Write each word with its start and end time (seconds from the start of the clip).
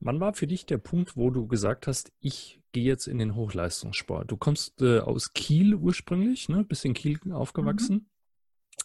Wann 0.00 0.20
war 0.20 0.32
für 0.34 0.46
dich 0.46 0.66
der 0.66 0.78
Punkt, 0.78 1.16
wo 1.16 1.30
du 1.30 1.46
gesagt 1.46 1.86
hast, 1.86 2.12
ich 2.20 2.60
gehe 2.72 2.84
jetzt 2.84 3.08
in 3.08 3.18
den 3.18 3.34
Hochleistungssport? 3.34 4.30
Du 4.30 4.36
kommst 4.36 4.80
äh, 4.80 5.00
aus 5.00 5.32
Kiel 5.32 5.74
ursprünglich, 5.74 6.48
ne? 6.48 6.64
bist 6.64 6.84
in 6.84 6.94
Kiel 6.94 7.18
aufgewachsen, 7.32 8.08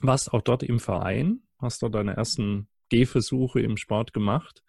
mhm. 0.01 0.07
warst 0.07 0.33
auch 0.33 0.41
dort 0.41 0.63
im 0.63 0.79
Verein, 0.79 1.43
hast 1.59 1.83
dort 1.83 1.93
deine 1.95 2.15
ersten 2.15 2.67
Gehversuche 2.89 3.61
im 3.61 3.77
Sport 3.77 4.13
gemacht 4.13 4.63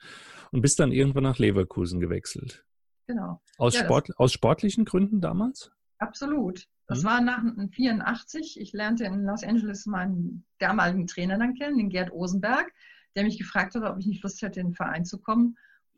und 0.51 0.61
bist 0.61 0.79
dann 0.81 0.93
irgendwann 0.93 1.25
nach 1.25 1.39
Leverkusen 1.39 2.01
gewechselt. 2.01 2.65
Genau. 3.07 3.41
Aus, 3.59 3.75
ja, 3.75 3.85
Sport, 3.85 4.11
aus 4.19 4.33
sportlichen 4.33 4.85
Gründen 4.85 5.21
damals? 5.21 5.71
Absolut. 5.99 6.67
Das 6.87 7.03
mhm. 7.03 7.07
war 7.07 7.21
nach 7.21 7.43
84. 7.73 8.61
Ich 8.61 8.73
lernte 8.73 9.05
in 9.05 9.25
Los 9.25 9.45
Angeles 9.45 9.87
meinen 9.87 10.45
damaligen 10.59 11.07
Trainer 11.07 11.39
dann 11.39 11.55
kennen, 11.55 11.79
den 11.79 11.89
Gerd 11.89 12.13
Osenberg, 12.13 12.73
der 13.17 13.25
mich 13.25 13.39
gefragt 13.39 13.75
hat, 13.75 13.83
ob 13.83 13.99
ich 13.99 14.07
nicht 14.07 14.23
Lust 14.23 14.43
hätte, 14.43 14.61
in 14.61 14.69
den 14.69 14.75
Verein 14.75 15.05
zu 15.05 15.21
kommen. 15.21 15.57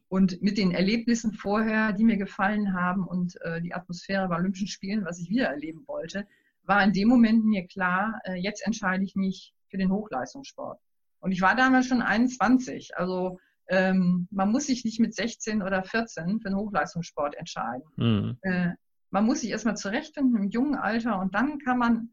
Und 0.08 0.40
mit 0.40 0.56
den 0.56 0.70
Erlebnissen 0.70 1.32
vorher, 1.32 1.92
die 1.92 2.04
mir 2.04 2.16
gefallen 2.16 2.74
haben 2.74 3.06
und 3.06 3.40
äh, 3.42 3.60
die 3.60 3.74
Atmosphäre 3.74 4.28
bei 4.28 4.36
Olympischen 4.36 4.68
Spielen, 4.68 5.04
was 5.04 5.18
ich 5.18 5.30
wieder 5.30 5.46
erleben 5.48 5.82
wollte, 5.86 6.26
war 6.62 6.82
in 6.82 6.92
dem 6.92 7.08
Moment 7.08 7.44
mir 7.44 7.66
klar, 7.66 8.20
äh, 8.24 8.34
jetzt 8.34 8.64
entscheide 8.64 9.04
ich 9.04 9.16
mich 9.16 9.52
für 9.68 9.78
den 9.78 9.90
Hochleistungssport. 9.90 10.78
Und 11.20 11.32
ich 11.32 11.40
war 11.40 11.56
damals 11.56 11.86
schon 11.86 12.02
21. 12.02 12.96
Also 12.96 13.38
ähm, 13.68 14.28
man 14.30 14.50
muss 14.50 14.66
sich 14.66 14.84
nicht 14.84 15.00
mit 15.00 15.14
16 15.14 15.62
oder 15.62 15.82
14 15.82 16.40
für 16.40 16.50
den 16.50 16.56
Hochleistungssport 16.56 17.34
entscheiden. 17.36 17.82
Mhm. 17.96 18.38
Äh, 18.42 18.70
man 19.10 19.24
muss 19.24 19.40
sich 19.40 19.50
erstmal 19.50 19.76
zurechtfinden 19.76 20.36
im 20.36 20.50
jungen 20.50 20.74
Alter 20.74 21.18
und 21.20 21.34
dann 21.34 21.58
kann 21.58 21.78
man, 21.78 22.10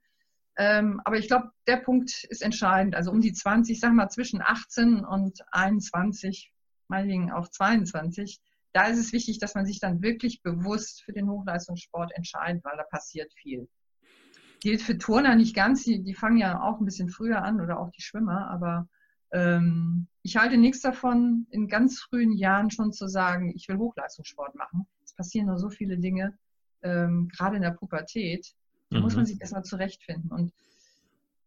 ähm, 0.57 1.01
aber 1.03 1.17
ich 1.17 1.27
glaube, 1.27 1.51
der 1.67 1.77
Punkt 1.77 2.23
ist 2.29 2.41
entscheidend. 2.41 2.95
Also 2.95 3.11
um 3.11 3.21
die 3.21 3.33
20, 3.33 3.79
sag 3.79 3.93
mal 3.93 4.09
zwischen 4.09 4.41
18 4.41 5.03
und 5.03 5.39
21 5.51 6.52
meinetwegen 6.93 7.31
auch 7.31 7.49
22, 7.49 8.39
da 8.71 8.85
ist 8.85 8.99
es 8.99 9.13
wichtig, 9.13 9.39
dass 9.39 9.55
man 9.55 9.65
sich 9.65 9.79
dann 9.79 10.01
wirklich 10.01 10.41
bewusst 10.41 11.03
für 11.03 11.13
den 11.13 11.29
Hochleistungssport 11.29 12.11
entscheidet, 12.15 12.63
weil 12.63 12.77
da 12.77 12.83
passiert 12.83 13.33
viel. 13.33 13.67
Gilt 14.61 14.81
für 14.81 14.97
Turner 14.97 15.35
nicht 15.35 15.55
ganz, 15.55 15.83
die, 15.83 16.03
die 16.03 16.13
fangen 16.13 16.37
ja 16.37 16.61
auch 16.61 16.79
ein 16.79 16.85
bisschen 16.85 17.09
früher 17.09 17.43
an 17.43 17.61
oder 17.61 17.79
auch 17.79 17.91
die 17.91 18.01
Schwimmer, 18.01 18.49
aber 18.49 18.87
ähm, 19.31 20.07
ich 20.21 20.37
halte 20.37 20.57
nichts 20.57 20.81
davon, 20.81 21.47
in 21.49 21.67
ganz 21.67 21.99
frühen 21.99 22.31
Jahren 22.31 22.71
schon 22.71 22.93
zu 22.93 23.07
sagen, 23.07 23.51
ich 23.55 23.67
will 23.67 23.77
Hochleistungssport 23.77 24.55
machen. 24.55 24.87
Es 25.03 25.13
passieren 25.13 25.47
nur 25.47 25.57
so 25.57 25.69
viele 25.69 25.97
Dinge, 25.97 26.37
ähm, 26.83 27.27
gerade 27.29 27.57
in 27.57 27.63
der 27.63 27.71
Pubertät. 27.71 28.53
Da 28.89 28.97
mhm. 28.97 29.03
muss 29.03 29.15
man 29.15 29.25
sich 29.25 29.41
erstmal 29.41 29.63
zurechtfinden. 29.63 30.31
Und 30.31 30.53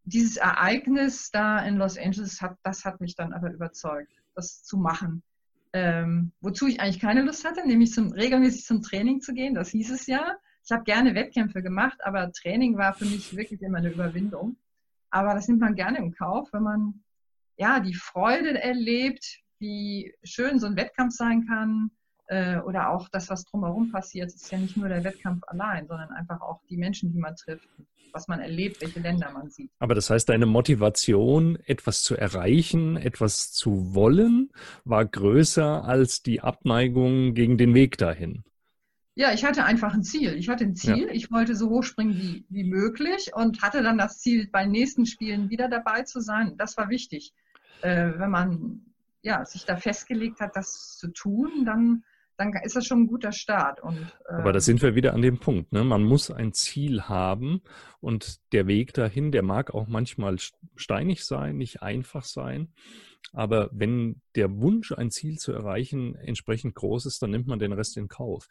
dieses 0.05 0.37
Ereignis 0.37 1.31
da 1.31 1.61
in 1.61 1.77
Los 1.77 1.97
Angeles, 1.97 2.41
hat, 2.41 2.57
das 2.63 2.85
hat 2.85 3.01
mich 3.01 3.17
dann 3.17 3.33
aber 3.33 3.53
überzeugt, 3.53 4.13
das 4.35 4.63
zu 4.63 4.77
machen. 4.77 5.23
Ähm, 5.79 6.33
wozu 6.41 6.69
ich 6.69 6.81
eigentlich 6.81 7.01
keine 7.01 7.21
Lust 7.21 7.45
hatte, 7.45 7.67
nämlich 7.67 7.93
zum, 7.93 8.11
regelmäßig 8.11 8.65
zum 8.65 8.81
Training 8.81 9.21
zu 9.21 9.35
gehen. 9.35 9.55
Das 9.55 9.69
hieß 9.69 9.91
es 9.91 10.07
ja. 10.07 10.39
Ich 10.65 10.73
habe 10.73 10.85
gerne 10.85 11.15
Wettkämpfe 11.15 11.63
gemacht, 11.63 11.99
aber 12.03 12.33
Training 12.33 12.79
war 12.79 12.95
für 12.95 13.05
mich 13.05 13.37
wirklich 13.37 13.61
immer 13.61 13.77
eine 13.77 13.93
Überwindung. 13.93 14.57
Aber 15.11 15.35
das 15.35 15.49
nimmt 15.49 15.61
man 15.61 15.75
gerne 15.75 15.99
im 15.99 16.13
Kauf, 16.13 16.49
wenn 16.53 16.63
man 16.63 17.05
ja 17.59 17.81
die 17.81 17.93
Freude 17.93 18.59
erlebt, 18.59 19.43
wie 19.59 20.15
schön 20.25 20.59
so 20.59 20.67
ein 20.67 20.77
Wettkampf 20.77 21.15
sein 21.15 21.47
kann, 21.47 21.91
äh, 22.29 22.59
oder 22.59 22.91
auch 22.91 23.09
das, 23.09 23.31
was 23.31 23.45
drumherum 23.45 23.91
passiert, 23.91 24.33
ist 24.35 24.51
ja 24.51 24.59
nicht 24.59 24.77
nur 24.77 24.89
der 24.89 25.05
Wettkampf 25.05 25.43
allein, 25.47 25.87
sondern 25.87 26.11
einfach 26.11 26.41
auch 26.41 26.61
die 26.69 26.77
Menschen, 26.77 27.13
die 27.13 27.19
man 27.19 27.37
trifft, 27.37 27.69
was 28.13 28.29
man 28.29 28.41
erlebt, 28.41 28.81
welche 28.81 29.01
Länder 29.01 29.31
man 29.33 29.51
sieht. 29.51 29.71
Aber 29.79 29.95
das 29.95 30.11
heißt, 30.11 30.29
deine 30.29 30.47
Motivation, 30.47 31.59
etwas 31.67 32.03
zu 32.03 32.17
erreichen, 32.17 32.97
etwas 32.97 33.53
zu 33.53 33.95
wollen, 33.95 34.51
war 34.85 35.05
größer 35.05 35.85
als 35.85 36.23
die 36.23 36.41
Abneigung 36.41 37.35
gegen 37.35 37.59
den 37.59 37.75
Weg 37.75 37.99
dahin. 37.99 38.45
Ja, 39.19 39.33
ich 39.33 39.45
hatte 39.45 39.65
einfach 39.65 39.95
ein 39.95 40.03
Ziel. 40.03 40.35
Ich 40.35 40.49
hatte 40.49 40.65
ein 40.65 40.75
Ziel. 40.75 41.07
Ja. 41.07 41.13
Ich 41.13 41.33
wollte 41.33 41.57
so 41.57 41.71
hoch 41.71 41.83
springen 41.83 42.17
wie, 42.17 42.45
wie 42.51 42.65
möglich 42.65 43.31
und 43.35 43.63
hatte 43.63 43.83
dann 43.83 43.97
das 43.97 44.19
Ziel, 44.19 44.49
bei 44.51 44.65
den 44.65 44.73
nächsten 44.73 45.07
Spielen 45.07 45.49
wieder 45.49 45.69
dabei 45.69 46.03
zu 46.03 46.21
sein. 46.21 46.57
Das 46.59 46.77
war 46.77 46.91
wichtig. 46.91 47.33
Äh, 47.81 48.13
wenn 48.17 48.31
man 48.31 48.83
ja, 49.23 49.45
sich 49.45 49.65
da 49.65 49.77
festgelegt 49.77 50.41
hat, 50.41 50.55
das 50.55 50.99
zu 50.99 51.09
tun, 51.09 51.65
dann 51.65 52.05
dann 52.37 52.53
ist 52.63 52.77
das 52.77 52.87
schon 52.87 53.03
ein 53.03 53.07
guter 53.07 53.33
Start. 53.33 53.83
Und, 53.83 53.99
äh, 54.29 54.35
Aber 54.35 54.53
da 54.53 54.61
sind 54.61 54.83
wir 54.83 54.95
wieder 54.95 55.15
an 55.15 55.23
dem 55.23 55.39
Punkt. 55.39 55.73
Ne? 55.73 55.85
Man 55.85 56.05
muss 56.05 56.31
ein 56.31 56.53
Ziel 56.53 57.03
haben 57.03 57.63
und 58.01 58.41
der 58.53 58.67
Weg 58.67 58.93
dahin, 58.95 59.33
der 59.33 59.43
mag 59.43 59.73
auch 59.73 59.87
manchmal 59.87 60.37
steinig 60.75 61.25
sein, 61.25 61.57
nicht 61.57 61.83
einfach 61.83 62.25
sein. 62.25 62.73
Aber 63.33 63.71
wenn 63.73 64.21
der 64.35 64.61
Wunsch, 64.61 64.93
ein 64.93 65.11
Ziel 65.11 65.39
zu 65.39 65.53
erreichen, 65.53 66.15
entsprechend 66.15 66.75
groß 66.75 67.07
ist, 67.07 67.23
dann 67.23 67.31
nimmt 67.31 67.47
man 67.47 67.59
den 67.59 67.73
Rest 67.73 67.97
in 67.97 68.09
Kauf. 68.09 68.49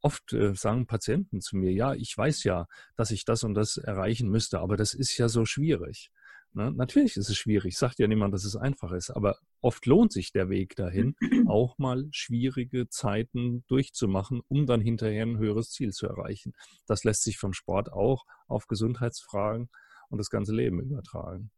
Oft 0.00 0.32
äh, 0.32 0.54
sagen 0.54 0.86
Patienten 0.86 1.40
zu 1.40 1.56
mir, 1.56 1.72
ja, 1.72 1.94
ich 1.94 2.16
weiß 2.16 2.44
ja, 2.44 2.66
dass 2.96 3.10
ich 3.10 3.24
das 3.24 3.44
und 3.44 3.54
das 3.54 3.76
erreichen 3.76 4.28
müsste, 4.28 4.60
aber 4.60 4.76
das 4.76 4.94
ist 4.94 5.16
ja 5.18 5.28
so 5.28 5.44
schwierig. 5.44 6.10
Ne? 6.52 6.72
Natürlich 6.72 7.16
ist 7.16 7.28
es 7.28 7.36
schwierig, 7.36 7.76
sagt 7.76 7.98
ja 7.98 8.06
niemand, 8.06 8.34
dass 8.34 8.44
es 8.44 8.56
einfach 8.56 8.92
ist, 8.92 9.10
aber 9.10 9.38
oft 9.60 9.86
lohnt 9.86 10.12
sich 10.12 10.32
der 10.32 10.48
Weg 10.48 10.76
dahin, 10.76 11.14
auch 11.48 11.78
mal 11.78 12.08
schwierige 12.10 12.88
Zeiten 12.88 13.64
durchzumachen, 13.68 14.40
um 14.48 14.66
dann 14.66 14.80
hinterher 14.80 15.24
ein 15.24 15.38
höheres 15.38 15.70
Ziel 15.70 15.92
zu 15.92 16.06
erreichen. 16.06 16.52
Das 16.86 17.04
lässt 17.04 17.22
sich 17.22 17.38
vom 17.38 17.52
Sport 17.52 17.92
auch 17.92 18.24
auf 18.46 18.66
Gesundheitsfragen 18.66 19.68
und 20.08 20.18
das 20.18 20.30
ganze 20.30 20.54
Leben 20.54 20.80
übertragen. 20.80 21.50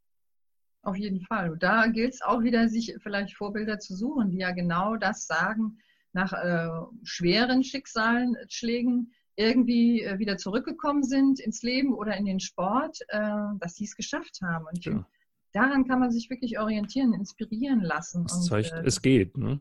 Auf 0.82 0.96
jeden 0.96 1.20
Fall. 1.20 1.56
Da 1.58 1.86
gilt 1.88 2.14
es 2.14 2.22
auch 2.22 2.42
wieder, 2.42 2.68
sich 2.68 2.94
vielleicht 3.02 3.36
Vorbilder 3.36 3.78
zu 3.78 3.94
suchen, 3.94 4.30
die 4.30 4.38
ja 4.38 4.52
genau 4.52 4.96
das 4.96 5.26
sagen, 5.26 5.78
nach 6.12 6.32
äh, 6.32 6.68
schweren 7.02 7.62
Schicksalsschlägen 7.62 9.12
irgendwie 9.40 10.02
äh, 10.02 10.18
wieder 10.18 10.36
zurückgekommen 10.36 11.02
sind 11.02 11.40
ins 11.40 11.62
Leben 11.62 11.94
oder 11.94 12.16
in 12.16 12.26
den 12.26 12.40
Sport, 12.40 12.98
äh, 13.08 13.18
dass 13.58 13.74
sie 13.74 13.84
es 13.84 13.96
geschafft 13.96 14.40
haben. 14.42 14.66
Und 14.66 14.84
ja. 14.84 15.06
daran 15.52 15.86
kann 15.86 15.98
man 15.98 16.10
sich 16.10 16.28
wirklich 16.30 16.58
orientieren, 16.58 17.14
inspirieren 17.14 17.80
lassen. 17.80 18.24
Das 18.24 18.44
zeigt, 18.44 18.72
und, 18.72 18.78
äh, 18.78 18.86
es 18.86 19.00
geht. 19.00 19.36
Ne? 19.36 19.60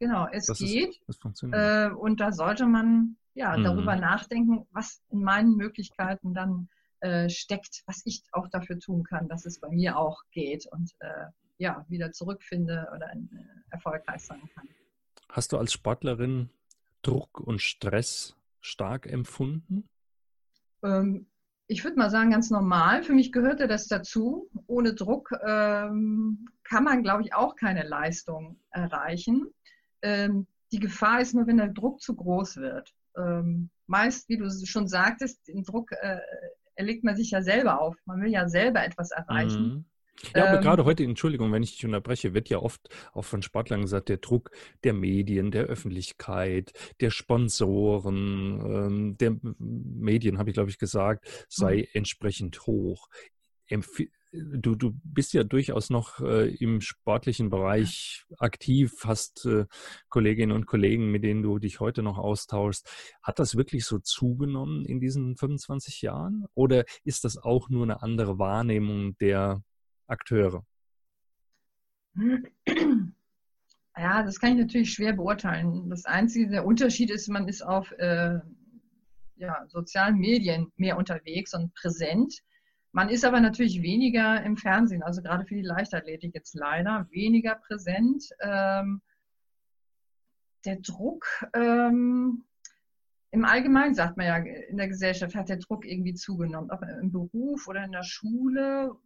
Genau, 0.00 0.26
es 0.32 0.46
das 0.46 0.58
geht. 0.58 1.00
Ist, 1.06 1.24
äh, 1.52 1.90
und 1.90 2.20
da 2.20 2.32
sollte 2.32 2.66
man 2.66 3.16
ja 3.34 3.56
mhm. 3.56 3.64
darüber 3.64 3.96
nachdenken, 3.96 4.66
was 4.72 5.00
in 5.10 5.22
meinen 5.22 5.56
Möglichkeiten 5.56 6.34
dann 6.34 6.68
äh, 7.00 7.28
steckt, 7.28 7.82
was 7.86 8.02
ich 8.04 8.22
auch 8.32 8.48
dafür 8.48 8.78
tun 8.78 9.04
kann, 9.04 9.28
dass 9.28 9.46
es 9.46 9.60
bei 9.60 9.70
mir 9.70 9.96
auch 9.96 10.22
geht 10.32 10.66
und 10.72 10.90
äh, 10.98 11.26
ja 11.58 11.84
wieder 11.88 12.10
zurückfinde 12.10 12.88
oder 12.94 13.12
erfolgreich 13.70 14.22
sein 14.22 14.42
kann. 14.54 14.68
Hast 15.28 15.52
du 15.52 15.58
als 15.58 15.72
Sportlerin 15.72 16.50
Druck 17.02 17.40
und 17.40 17.60
Stress 17.60 18.34
stark 18.60 19.06
empfunden? 19.06 19.88
Ähm, 20.82 21.26
ich 21.66 21.84
würde 21.84 21.96
mal 21.96 22.10
sagen, 22.10 22.30
ganz 22.30 22.50
normal. 22.50 23.02
Für 23.04 23.12
mich 23.12 23.32
gehörte 23.32 23.68
das 23.68 23.86
dazu. 23.86 24.50
Ohne 24.66 24.94
Druck 24.94 25.30
ähm, 25.46 26.48
kann 26.64 26.84
man, 26.84 27.02
glaube 27.02 27.22
ich, 27.22 27.34
auch 27.34 27.54
keine 27.54 27.86
Leistung 27.86 28.58
erreichen. 28.70 29.46
Ähm, 30.02 30.46
die 30.72 30.80
Gefahr 30.80 31.20
ist 31.20 31.34
nur, 31.34 31.46
wenn 31.46 31.58
der 31.58 31.68
Druck 31.68 32.00
zu 32.00 32.16
groß 32.16 32.56
wird. 32.56 32.92
Ähm, 33.16 33.70
meist, 33.86 34.28
wie 34.28 34.36
du 34.36 34.48
schon 34.50 34.88
sagtest, 34.88 35.46
den 35.48 35.62
Druck 35.62 35.92
äh, 35.92 36.18
erlegt 36.74 37.04
man 37.04 37.16
sich 37.16 37.30
ja 37.30 37.42
selber 37.42 37.80
auf. 37.80 37.96
Man 38.04 38.20
will 38.20 38.30
ja 38.30 38.48
selber 38.48 38.84
etwas 38.84 39.10
erreichen. 39.10 39.62
Mhm. 39.62 39.84
Ja, 40.34 40.46
aber 40.46 40.56
ähm, 40.58 40.62
gerade 40.62 40.84
heute, 40.84 41.04
Entschuldigung, 41.04 41.52
wenn 41.52 41.62
ich 41.62 41.72
dich 41.72 41.84
unterbreche, 41.84 42.34
wird 42.34 42.48
ja 42.48 42.58
oft 42.58 42.88
auch 43.12 43.24
von 43.24 43.42
Sportlern 43.42 43.82
gesagt, 43.82 44.08
der 44.08 44.18
Druck 44.18 44.50
der 44.84 44.92
Medien, 44.92 45.50
der 45.50 45.64
Öffentlichkeit, 45.64 46.72
der 47.00 47.10
Sponsoren, 47.10 48.60
ähm, 48.60 49.16
der 49.18 49.36
Medien, 49.58 50.38
habe 50.38 50.50
ich 50.50 50.54
glaube 50.54 50.70
ich 50.70 50.78
gesagt, 50.78 51.46
sei 51.48 51.76
mhm. 51.76 51.86
entsprechend 51.94 52.66
hoch. 52.66 53.08
Empf 53.66 54.00
du, 54.32 54.74
du 54.74 54.92
bist 55.02 55.32
ja 55.32 55.44
durchaus 55.44 55.90
noch 55.90 56.20
äh, 56.20 56.54
im 56.54 56.80
sportlichen 56.80 57.50
Bereich 57.50 58.24
aktiv, 58.38 58.92
hast 59.04 59.44
äh, 59.46 59.66
Kolleginnen 60.08 60.52
und 60.52 60.66
Kollegen, 60.66 61.10
mit 61.10 61.24
denen 61.24 61.42
du 61.42 61.58
dich 61.58 61.80
heute 61.80 62.02
noch 62.02 62.18
austauschst. 62.18 62.88
Hat 63.22 63.38
das 63.38 63.56
wirklich 63.56 63.84
so 63.84 63.98
zugenommen 63.98 64.84
in 64.84 65.00
diesen 65.00 65.36
25 65.36 66.02
Jahren? 66.02 66.46
Oder 66.54 66.84
ist 67.04 67.24
das 67.24 67.38
auch 67.38 67.68
nur 67.68 67.84
eine 67.84 68.02
andere 68.02 68.38
Wahrnehmung 68.38 69.16
der 69.18 69.62
Akteure? 70.10 70.64
Ja, 73.96 74.22
das 74.22 74.40
kann 74.40 74.52
ich 74.52 74.58
natürlich 74.58 74.92
schwer 74.92 75.12
beurteilen. 75.12 75.90
Das 75.90 76.06
einzige, 76.06 76.48
der 76.48 76.64
Unterschied 76.64 77.10
ist, 77.10 77.28
man 77.28 77.48
ist 77.48 77.62
auf 77.62 77.92
äh, 77.98 78.38
ja, 79.36 79.66
sozialen 79.68 80.16
Medien 80.16 80.72
mehr 80.76 80.96
unterwegs 80.96 81.54
und 81.54 81.74
präsent. 81.74 82.42
Man 82.92 83.08
ist 83.08 83.24
aber 83.24 83.40
natürlich 83.40 83.82
weniger 83.82 84.42
im 84.42 84.56
Fernsehen, 84.56 85.02
also 85.02 85.22
gerade 85.22 85.44
für 85.44 85.54
die 85.54 85.62
Leichtathletik 85.62 86.34
jetzt 86.34 86.54
leider 86.54 87.06
weniger 87.10 87.56
präsent. 87.56 88.24
Ähm, 88.40 89.00
der 90.64 90.76
Druck, 90.76 91.26
ähm, 91.54 92.44
im 93.32 93.44
Allgemeinen 93.44 93.94
sagt 93.94 94.16
man 94.16 94.26
ja, 94.26 94.36
in 94.36 94.76
der 94.76 94.88
Gesellschaft 94.88 95.34
hat 95.34 95.48
der 95.48 95.58
Druck 95.58 95.86
irgendwie 95.86 96.14
zugenommen, 96.14 96.70
ob 96.70 96.82
im 96.82 97.12
Beruf 97.12 97.68
oder 97.68 97.84
in 97.84 97.92
der 97.92 98.02
Schule. 98.02 98.96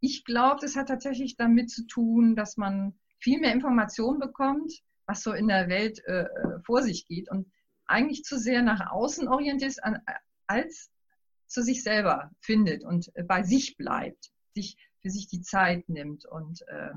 Ich 0.00 0.24
glaube, 0.24 0.58
das 0.60 0.76
hat 0.76 0.88
tatsächlich 0.88 1.36
damit 1.36 1.70
zu 1.70 1.86
tun, 1.86 2.36
dass 2.36 2.56
man 2.56 2.94
viel 3.18 3.40
mehr 3.40 3.52
Informationen 3.52 4.20
bekommt, 4.20 4.72
was 5.06 5.22
so 5.22 5.32
in 5.32 5.48
der 5.48 5.68
Welt 5.68 6.00
äh, 6.06 6.22
äh 6.22 6.60
vor 6.64 6.82
sich 6.82 7.06
geht 7.06 7.30
und 7.30 7.50
eigentlich 7.86 8.22
zu 8.22 8.38
sehr 8.38 8.62
nach 8.62 8.90
außen 8.90 9.28
orientiert 9.28 9.70
ist, 9.70 9.80
als 10.46 10.90
zu 11.46 11.62
sich 11.62 11.82
selber 11.82 12.30
findet 12.40 12.84
und 12.84 13.10
äh, 13.14 13.24
bei 13.24 13.42
sich 13.42 13.76
bleibt, 13.76 14.30
sich 14.54 14.76
für 15.00 15.10
sich 15.10 15.26
die 15.28 15.40
Zeit 15.40 15.88
nimmt 15.88 16.26
und 16.26 16.62
äh, 16.68 16.90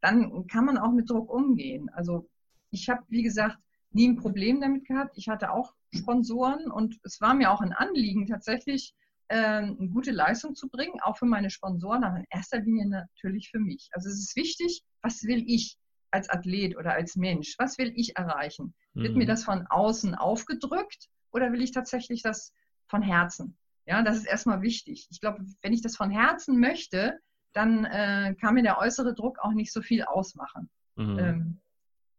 dann 0.00 0.46
kann 0.46 0.64
man 0.64 0.78
auch 0.78 0.92
mit 0.92 1.10
Druck 1.10 1.28
umgehen. 1.30 1.88
Also 1.90 2.28
ich 2.70 2.88
habe, 2.88 3.02
wie 3.08 3.22
gesagt, 3.22 3.58
nie 3.90 4.08
ein 4.08 4.16
Problem 4.16 4.60
damit 4.60 4.86
gehabt. 4.86 5.16
Ich 5.16 5.28
hatte 5.28 5.50
auch 5.50 5.74
Sponsoren 5.92 6.70
und 6.70 6.98
es 7.02 7.20
war 7.20 7.34
mir 7.34 7.50
auch 7.50 7.60
ein 7.60 7.72
Anliegen, 7.72 8.26
tatsächlich 8.26 8.94
äh, 9.28 9.36
eine 9.36 9.88
gute 9.88 10.12
Leistung 10.12 10.54
zu 10.54 10.68
bringen, 10.68 11.00
auch 11.02 11.16
für 11.16 11.26
meine 11.26 11.50
Sponsoren, 11.50 12.04
aber 12.04 12.18
in 12.18 12.26
erster 12.30 12.60
Linie 12.60 12.86
natürlich 12.86 13.50
für 13.50 13.58
mich. 13.58 13.88
Also 13.92 14.08
es 14.08 14.20
ist 14.20 14.36
wichtig, 14.36 14.82
was 15.02 15.22
will 15.24 15.44
ich 15.46 15.76
als 16.10 16.28
Athlet 16.30 16.76
oder 16.76 16.92
als 16.92 17.16
Mensch? 17.16 17.54
Was 17.58 17.78
will 17.78 17.92
ich 17.96 18.16
erreichen? 18.16 18.74
Mhm. 18.94 19.02
Wird 19.02 19.16
mir 19.16 19.24
mhm. 19.24 19.28
das 19.28 19.44
von 19.44 19.66
außen 19.66 20.14
aufgedrückt 20.14 21.08
oder 21.30 21.52
will 21.52 21.62
ich 21.62 21.72
tatsächlich 21.72 22.22
das 22.22 22.52
von 22.88 23.02
Herzen? 23.02 23.56
Ja, 23.86 24.02
das 24.02 24.16
ist 24.16 24.26
erstmal 24.26 24.62
wichtig. 24.62 25.06
Ich 25.10 25.20
glaube, 25.20 25.44
wenn 25.62 25.72
ich 25.72 25.82
das 25.82 25.96
von 25.96 26.10
Herzen 26.10 26.58
möchte, 26.58 27.20
dann 27.52 27.84
äh, 27.84 28.34
kann 28.40 28.54
mir 28.54 28.62
der 28.62 28.78
äußere 28.78 29.14
Druck 29.14 29.38
auch 29.38 29.52
nicht 29.52 29.72
so 29.72 29.80
viel 29.80 30.02
ausmachen. 30.02 30.68
Mhm. 30.96 31.18
Ähm, 31.18 31.60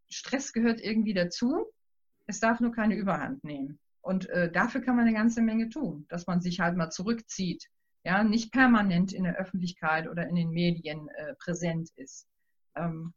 Stress 0.09 0.53
gehört 0.53 0.81
irgendwie 0.81 1.13
dazu. 1.13 1.65
Es 2.25 2.39
darf 2.39 2.59
nur 2.59 2.71
keine 2.71 2.95
Überhand 2.95 3.43
nehmen. 3.43 3.79
Und 4.07 4.29
äh, 4.29 4.49
dafür 4.49 4.79
kann 4.79 4.95
man 4.95 5.05
eine 5.05 5.17
ganze 5.17 5.41
Menge 5.41 5.67
tun, 5.67 6.05
dass 6.07 6.27
man 6.27 6.39
sich 6.39 6.61
halt 6.61 6.77
mal 6.77 6.89
zurückzieht. 6.89 7.67
Ja, 8.05 8.23
nicht 8.23 8.53
permanent 8.53 9.11
in 9.11 9.25
der 9.25 9.35
Öffentlichkeit 9.35 10.07
oder 10.07 10.29
in 10.29 10.35
den 10.35 10.51
Medien 10.51 11.09
äh, 11.09 11.35
präsent 11.35 11.89
ist. 11.97 12.25
Ähm, 12.77 13.13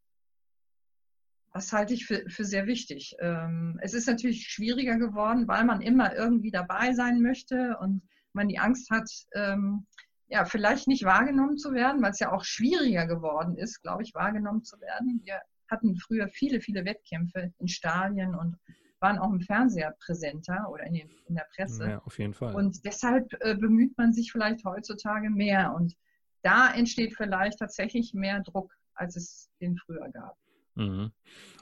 das 1.53 1.73
halte 1.73 1.95
ich 1.95 2.07
für, 2.07 2.29
für 2.29 2.45
sehr 2.45 2.67
wichtig. 2.67 3.15
Ähm, 3.21 3.79
es 3.81 3.95
ist 3.95 4.09
natürlich 4.09 4.49
schwieriger 4.49 4.99
geworden, 4.99 5.47
weil 5.47 5.65
man 5.65 5.81
immer 5.81 6.13
irgendwie 6.17 6.51
dabei 6.51 6.93
sein 6.93 7.23
möchte 7.23 7.77
und 7.79 8.03
man 8.33 8.49
die 8.49 8.59
Angst 8.59 8.91
hat, 8.91 9.09
ähm, 9.37 9.87
ja, 10.27 10.45
vielleicht 10.45 10.89
nicht 10.89 11.05
wahrgenommen 11.05 11.57
zu 11.57 11.73
werden, 11.73 12.03
weil 12.03 12.11
es 12.11 12.19
ja 12.19 12.33
auch 12.33 12.43
schwieriger 12.43 13.07
geworden 13.07 13.57
ist, 13.57 13.81
glaube 13.83 14.03
ich, 14.03 14.13
wahrgenommen 14.15 14.65
zu 14.65 14.81
werden. 14.81 15.21
Wir 15.23 15.41
hatten 15.69 15.97
früher 15.97 16.27
viele, 16.27 16.61
viele 16.61 16.85
Wettkämpfe 16.85 17.53
in 17.59 17.69
Stadien 17.69 18.35
und 18.35 18.57
waren 19.01 19.19
auch 19.19 19.33
im 19.33 19.41
Fernseher 19.41 19.95
präsenter 20.05 20.69
oder 20.71 20.85
in, 20.85 20.95
den, 20.95 21.11
in 21.27 21.35
der 21.35 21.47
Presse. 21.55 21.89
Ja, 21.89 22.03
auf 22.05 22.19
jeden 22.19 22.35
Fall. 22.35 22.55
Und 22.55 22.85
deshalb 22.85 23.33
äh, 23.41 23.55
bemüht 23.55 23.97
man 23.97 24.13
sich 24.13 24.31
vielleicht 24.31 24.65
heutzutage 24.65 25.31
mehr. 25.31 25.75
Und 25.75 25.97
da 26.43 26.73
entsteht 26.73 27.15
vielleicht 27.17 27.59
tatsächlich 27.59 28.15
mehr 28.15 28.41
Druck, 28.43 28.73
als 28.95 29.17
es 29.17 29.51
den 29.61 29.77
früher 29.77 30.09
gab. 30.11 30.37
Mhm. 30.75 31.13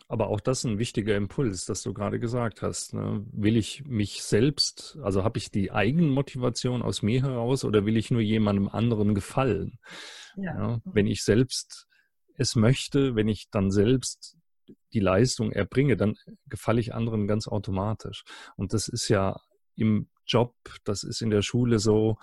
Aber 0.09 0.29
auch 0.29 0.41
das 0.41 0.61
ist 0.61 0.65
ein 0.65 0.79
wichtiger 0.79 1.17
Impuls, 1.17 1.67
das 1.67 1.83
du 1.83 1.93
gerade 1.93 2.19
gesagt 2.19 2.63
hast. 2.63 2.95
Ne? 2.95 3.25
Will 3.31 3.57
ich 3.57 3.85
mich 3.85 4.23
selbst, 4.23 4.99
also 5.03 5.23
habe 5.23 5.39
ich 5.39 5.51
die 5.51 5.71
Eigenmotivation 5.71 6.83
aus 6.83 7.03
mir 7.03 7.23
heraus 7.23 7.65
oder 7.65 7.85
will 7.85 7.97
ich 7.97 8.11
nur 8.11 8.23
jemandem 8.23 8.69
anderen 8.69 9.15
gefallen? 9.15 9.79
Ja. 10.37 10.57
Ja, 10.57 10.81
wenn 10.85 11.07
ich 11.07 11.25
selbst 11.25 11.89
es 12.37 12.57
möchte, 12.57 13.17
wenn 13.17 13.29
ich 13.29 13.51
dann 13.51 13.71
selbst 13.71 14.39
die 14.93 15.01
Leistung 15.01 15.53
erbringe, 15.53 15.97
dann 15.97 16.17
gefalle 16.47 16.81
ich 16.81 16.95
anderen 16.95 17.27
ganz 17.27 17.49
automatisch. 17.49 18.25
Und 18.57 18.73
das 18.73 18.89
ist 18.89 19.09
ja 19.09 19.41
im 19.77 20.09
Job, 20.27 20.55
das 20.85 21.05
ist 21.05 21.23
in 21.23 21.31
der 21.31 21.43
Schule 21.43 21.79
so, 21.79 22.19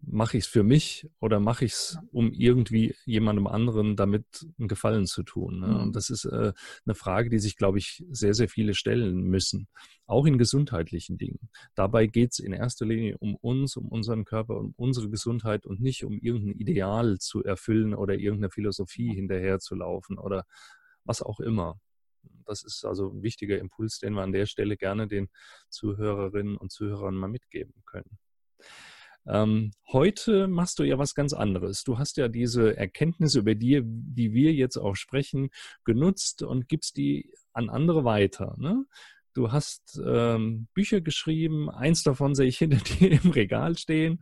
mache 0.00 0.36
ich 0.36 0.44
es 0.44 0.50
für 0.50 0.62
mich 0.62 1.08
oder 1.20 1.40
mache 1.40 1.64
ich 1.64 1.72
es, 1.72 1.98
um 2.12 2.32
irgendwie 2.32 2.94
jemandem 3.04 3.46
anderen 3.46 3.96
damit 3.96 4.46
einen 4.58 4.68
Gefallen 4.68 5.06
zu 5.06 5.22
tun? 5.22 5.60
Ne? 5.60 5.78
Und 5.78 5.88
mhm. 5.88 5.92
das 5.92 6.10
ist 6.10 6.24
äh, 6.26 6.52
eine 6.84 6.94
Frage, 6.94 7.30
die 7.30 7.38
sich, 7.38 7.56
glaube 7.56 7.78
ich, 7.78 8.04
sehr, 8.10 8.34
sehr 8.34 8.48
viele 8.48 8.74
stellen 8.74 9.22
müssen, 9.22 9.68
auch 10.06 10.26
in 10.26 10.38
gesundheitlichen 10.38 11.18
Dingen. 11.18 11.48
Dabei 11.74 12.06
geht 12.06 12.32
es 12.32 12.38
in 12.38 12.52
erster 12.52 12.86
Linie 12.86 13.16
um 13.18 13.34
uns, 13.36 13.76
um 13.76 13.88
unseren 13.88 14.24
Körper, 14.24 14.56
um 14.58 14.74
unsere 14.76 15.10
Gesundheit 15.10 15.66
und 15.66 15.80
nicht 15.80 16.04
um 16.04 16.18
irgendein 16.18 16.60
Ideal 16.60 17.18
zu 17.18 17.42
erfüllen 17.42 17.94
oder 17.94 18.14
irgendeine 18.14 18.50
Philosophie 18.50 19.14
hinterherzulaufen 19.14 20.18
oder 20.18 20.44
was 21.06 21.22
auch 21.22 21.40
immer. 21.40 21.80
Das 22.44 22.62
ist 22.62 22.84
also 22.84 23.10
ein 23.10 23.22
wichtiger 23.22 23.58
Impuls, 23.58 23.98
den 23.98 24.14
wir 24.14 24.22
an 24.22 24.32
der 24.32 24.46
Stelle 24.46 24.76
gerne 24.76 25.08
den 25.08 25.28
Zuhörerinnen 25.70 26.56
und 26.56 26.70
Zuhörern 26.72 27.14
mal 27.14 27.28
mitgeben 27.28 27.74
können. 27.84 28.18
Ähm, 29.28 29.72
heute 29.92 30.46
machst 30.46 30.78
du 30.78 30.84
ja 30.84 30.98
was 30.98 31.14
ganz 31.14 31.32
anderes. 31.32 31.82
Du 31.82 31.98
hast 31.98 32.16
ja 32.16 32.28
diese 32.28 32.76
Erkenntnisse, 32.76 33.40
über 33.40 33.56
die, 33.56 33.80
die 33.84 34.32
wir 34.32 34.52
jetzt 34.52 34.76
auch 34.76 34.94
sprechen, 34.94 35.50
genutzt 35.84 36.42
und 36.42 36.68
gibst 36.68 36.96
die 36.96 37.32
an 37.52 37.68
andere 37.68 38.04
weiter. 38.04 38.54
Ne? 38.58 38.84
Du 39.34 39.50
hast 39.52 40.00
ähm, 40.06 40.68
Bücher 40.74 41.00
geschrieben, 41.00 41.68
eins 41.68 42.02
davon 42.04 42.34
sehe 42.34 42.46
ich 42.46 42.58
hinter 42.58 42.78
dir 42.78 43.10
im 43.10 43.30
Regal 43.30 43.76
stehen. 43.76 44.20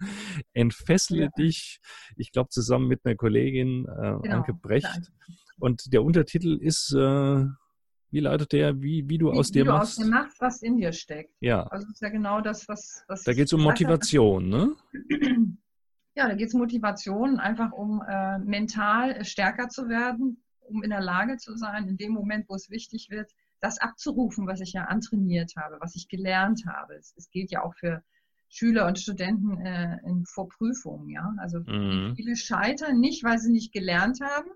Entfessle 0.55 1.25
ja. 1.25 1.29
dich, 1.39 1.81
ich 2.17 2.33
glaube 2.33 2.49
zusammen 2.49 2.89
mit 2.89 3.05
einer 3.05 3.15
Kollegin 3.15 3.85
äh, 3.85 4.17
genau, 4.23 4.37
Anke 4.37 4.55
Brecht. 4.55 5.13
Und 5.59 5.93
der 5.93 6.03
Untertitel 6.03 6.57
ist 6.61 6.93
äh, 6.93 7.45
wie 8.15 8.21
leitet 8.21 8.53
der, 8.53 8.81
wie, 8.81 9.09
wie 9.09 9.19
du 9.19 9.33
wie, 9.33 9.37
aus 9.37 9.51
dir 9.51 9.65
wie 9.65 9.69
machst? 9.69 9.99
Wie 9.99 10.03
du 10.03 10.07
aus 10.07 10.13
dir 10.13 10.23
machst, 10.23 10.41
was 10.41 10.63
in 10.63 10.77
dir 10.77 10.93
steckt. 10.93 11.35
Ja. 11.41 11.65
Also 11.65 11.89
ist 11.89 12.01
ja 12.01 12.11
genau 12.11 12.41
das, 12.41 12.69
was. 12.69 13.03
was 13.09 13.25
da 13.25 13.33
geht 13.33 13.47
es 13.47 13.53
um 13.53 13.63
Motivation, 13.63 14.49
ne? 14.49 14.75
Ja, 16.17 16.29
da 16.29 16.37
geht 16.37 16.47
es 16.47 16.55
um 16.55 16.61
Motivation, 16.61 17.41
einfach 17.41 17.73
um 17.73 18.01
äh, 18.09 18.39
mental 18.39 19.25
stärker 19.25 19.69
zu 19.69 19.89
werden, 19.89 20.41
um 20.61 20.85
in 20.85 20.91
der 20.91 21.01
Lage 21.01 21.39
zu 21.39 21.57
sein, 21.57 21.89
in 21.89 21.97
dem 21.97 22.13
Moment, 22.13 22.49
wo 22.49 22.55
es 22.55 22.71
wichtig 22.71 23.11
wird, 23.11 23.33
das 23.61 23.81
abzurufen, 23.81 24.47
was 24.47 24.61
ich 24.61 24.75
ja 24.75 24.85
antrainiert 24.85 25.55
habe, 25.57 25.77
was 25.81 25.97
ich 25.97 26.07
gelernt 26.07 26.63
habe. 26.69 26.95
Es, 26.95 27.15
es 27.17 27.31
gilt 27.31 27.51
ja 27.51 27.65
auch 27.65 27.75
für 27.75 28.05
Schüler 28.49 28.87
und 28.87 29.01
Studenten 29.01 29.59
äh, 29.67 29.99
in 30.07 30.25
Vorprüfungen, 30.25 31.09
ja. 31.09 31.35
Also 31.39 31.59
mhm. 31.67 32.15
viele 32.15 32.37
scheitern 32.37 33.01
nicht, 33.01 33.25
weil 33.25 33.41
sie 33.41 33.51
nicht 33.51 33.73
gelernt 33.73 34.21
haben, 34.21 34.51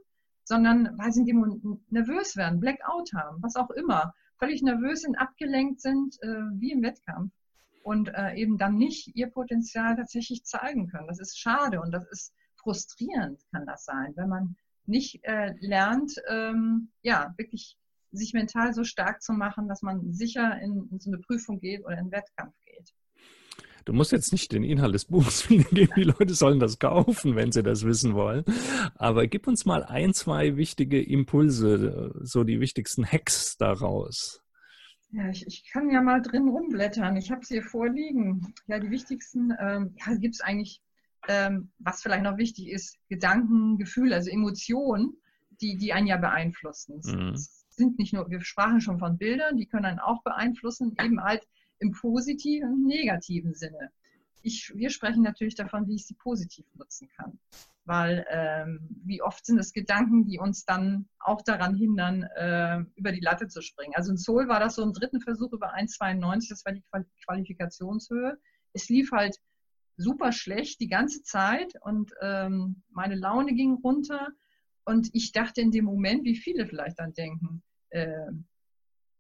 sondern 0.48 0.96
weil 0.96 1.12
sie 1.12 1.24
nervös 1.90 2.34
werden, 2.34 2.58
Blackout 2.58 3.12
haben, 3.12 3.42
was 3.42 3.54
auch 3.54 3.68
immer, 3.70 4.14
völlig 4.38 4.62
nervös 4.62 5.02
sind, 5.02 5.14
abgelenkt 5.16 5.82
sind, 5.82 6.16
äh, 6.22 6.42
wie 6.54 6.72
im 6.72 6.82
Wettkampf 6.82 7.34
und 7.82 8.08
äh, 8.14 8.34
eben 8.34 8.56
dann 8.56 8.76
nicht 8.76 9.14
ihr 9.14 9.26
Potenzial 9.28 9.96
tatsächlich 9.96 10.44
zeigen 10.44 10.88
können. 10.88 11.06
Das 11.06 11.20
ist 11.20 11.38
schade 11.38 11.82
und 11.82 11.92
das 11.92 12.06
ist 12.10 12.32
frustrierend, 12.56 13.42
kann 13.52 13.66
das 13.66 13.84
sein, 13.84 14.14
wenn 14.16 14.30
man 14.30 14.56
nicht 14.86 15.22
äh, 15.24 15.54
lernt, 15.60 16.14
ähm, 16.30 16.92
ja, 17.02 17.34
wirklich 17.36 17.76
sich 18.10 18.32
mental 18.32 18.72
so 18.72 18.84
stark 18.84 19.20
zu 19.20 19.34
machen, 19.34 19.68
dass 19.68 19.82
man 19.82 20.14
sicher 20.14 20.58
in, 20.62 20.88
in 20.90 20.98
so 20.98 21.10
eine 21.10 21.18
Prüfung 21.18 21.60
geht 21.60 21.84
oder 21.84 21.92
in 21.92 22.00
einen 22.00 22.12
Wettkampf 22.12 22.54
geht. 22.64 22.94
Du 23.88 23.94
musst 23.94 24.12
jetzt 24.12 24.32
nicht 24.32 24.52
den 24.52 24.64
Inhalt 24.64 24.94
des 24.94 25.06
Buchs 25.06 25.48
wiedergeben, 25.48 25.94
die 25.96 26.02
Leute 26.02 26.34
sollen 26.34 26.60
das 26.60 26.78
kaufen, 26.78 27.36
wenn 27.36 27.52
sie 27.52 27.62
das 27.62 27.86
wissen 27.86 28.12
wollen. 28.12 28.44
Aber 28.96 29.26
gib 29.26 29.46
uns 29.46 29.64
mal 29.64 29.82
ein, 29.82 30.12
zwei 30.12 30.58
wichtige 30.58 31.02
Impulse, 31.02 32.14
so 32.20 32.44
die 32.44 32.60
wichtigsten 32.60 33.06
Hacks 33.06 33.56
daraus. 33.56 34.42
Ja, 35.10 35.30
ich, 35.30 35.46
ich 35.46 35.64
kann 35.72 35.88
ja 35.88 36.02
mal 36.02 36.20
drin 36.20 36.48
rumblättern. 36.48 37.16
Ich 37.16 37.30
habe 37.30 37.40
es 37.40 37.48
hier 37.48 37.62
vorliegen. 37.62 38.52
Ja, 38.66 38.78
die 38.78 38.90
wichtigsten, 38.90 39.54
ähm, 39.58 39.94
ja, 39.96 40.14
gibt 40.16 40.34
es 40.34 40.42
eigentlich, 40.42 40.82
ähm, 41.26 41.70
was 41.78 42.02
vielleicht 42.02 42.24
noch 42.24 42.36
wichtig 42.36 42.68
ist, 42.68 42.98
Gedanken, 43.08 43.78
Gefühle, 43.78 44.16
also 44.16 44.28
Emotionen, 44.28 45.16
die, 45.62 45.78
die 45.78 45.94
einen 45.94 46.08
ja 46.08 46.18
beeinflussen. 46.18 47.00
Mhm. 47.06 47.36
Sind 47.70 47.98
nicht 47.98 48.12
nur, 48.12 48.28
wir 48.28 48.42
sprachen 48.42 48.82
schon 48.82 48.98
von 48.98 49.16
Bildern, 49.16 49.56
die 49.56 49.64
können 49.64 49.86
einen 49.86 49.98
auch 49.98 50.22
beeinflussen, 50.24 50.94
eben 51.02 51.22
halt 51.22 51.48
im 51.78 51.92
positiven 51.92 52.72
und 52.72 52.86
negativen 52.86 53.54
Sinne. 53.54 53.90
Ich, 54.42 54.72
wir 54.74 54.90
sprechen 54.90 55.22
natürlich 55.22 55.56
davon, 55.56 55.88
wie 55.88 55.96
ich 55.96 56.06
sie 56.06 56.14
positiv 56.14 56.66
nutzen 56.74 57.08
kann. 57.16 57.38
Weil 57.84 58.26
ähm, 58.30 58.86
wie 59.04 59.22
oft 59.22 59.44
sind 59.46 59.58
es 59.58 59.72
Gedanken, 59.72 60.24
die 60.24 60.38
uns 60.38 60.64
dann 60.64 61.08
auch 61.18 61.42
daran 61.42 61.74
hindern, 61.74 62.22
äh, 62.36 62.80
über 62.96 63.12
die 63.12 63.20
Latte 63.20 63.48
zu 63.48 63.62
springen. 63.62 63.94
Also 63.94 64.10
in 64.10 64.18
Seoul 64.18 64.48
war 64.48 64.60
das 64.60 64.74
so 64.74 64.82
im 64.82 64.92
dritten 64.92 65.20
Versuch 65.20 65.52
über 65.52 65.74
1,92, 65.74 66.50
das 66.50 66.64
war 66.64 66.72
die 66.72 66.84
Qualifikationshöhe. 67.24 68.38
Es 68.74 68.88
lief 68.88 69.10
halt 69.10 69.38
super 69.96 70.32
schlecht 70.32 70.80
die 70.80 70.88
ganze 70.88 71.22
Zeit 71.22 71.74
und 71.80 72.12
ähm, 72.22 72.82
meine 72.90 73.16
Laune 73.16 73.54
ging 73.54 73.74
runter. 73.74 74.28
Und 74.84 75.10
ich 75.12 75.32
dachte 75.32 75.60
in 75.60 75.70
dem 75.70 75.84
Moment, 75.84 76.24
wie 76.24 76.36
viele 76.36 76.66
vielleicht 76.66 76.98
dann 76.98 77.12
denken, 77.12 77.62
äh, 77.90 78.30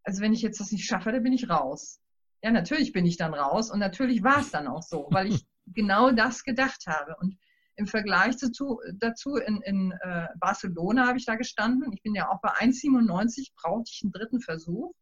also 0.02 0.22
wenn 0.22 0.32
ich 0.32 0.40
jetzt 0.40 0.60
das 0.60 0.72
nicht 0.72 0.86
schaffe, 0.86 1.12
dann 1.12 1.22
bin 1.22 1.34
ich 1.34 1.50
raus. 1.50 2.00
Ja, 2.42 2.50
natürlich 2.50 2.92
bin 2.92 3.04
ich 3.04 3.16
dann 3.16 3.34
raus 3.34 3.70
und 3.70 3.80
natürlich 3.80 4.22
war 4.22 4.40
es 4.40 4.50
dann 4.50 4.68
auch 4.68 4.82
so, 4.82 5.08
weil 5.10 5.28
ich 5.32 5.46
genau 5.66 6.10
das 6.10 6.44
gedacht 6.44 6.86
habe. 6.86 7.16
Und 7.20 7.36
im 7.76 7.86
Vergleich 7.86 8.36
dazu, 8.36 8.80
dazu 8.94 9.36
in, 9.36 9.60
in 9.62 9.92
äh, 10.00 10.26
Barcelona 10.40 11.06
habe 11.06 11.18
ich 11.18 11.26
da 11.26 11.36
gestanden. 11.36 11.92
Ich 11.92 12.02
bin 12.02 12.14
ja 12.14 12.28
auch 12.28 12.40
bei 12.40 12.50
1,97, 12.50 13.52
brauchte 13.54 13.90
ich 13.92 14.02
einen 14.02 14.12
dritten 14.12 14.40
Versuch. 14.40 14.92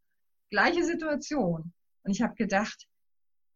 Gleiche 0.50 0.84
Situation. 0.84 1.72
Und 2.02 2.10
ich 2.10 2.22
habe 2.22 2.34
gedacht, 2.34 2.86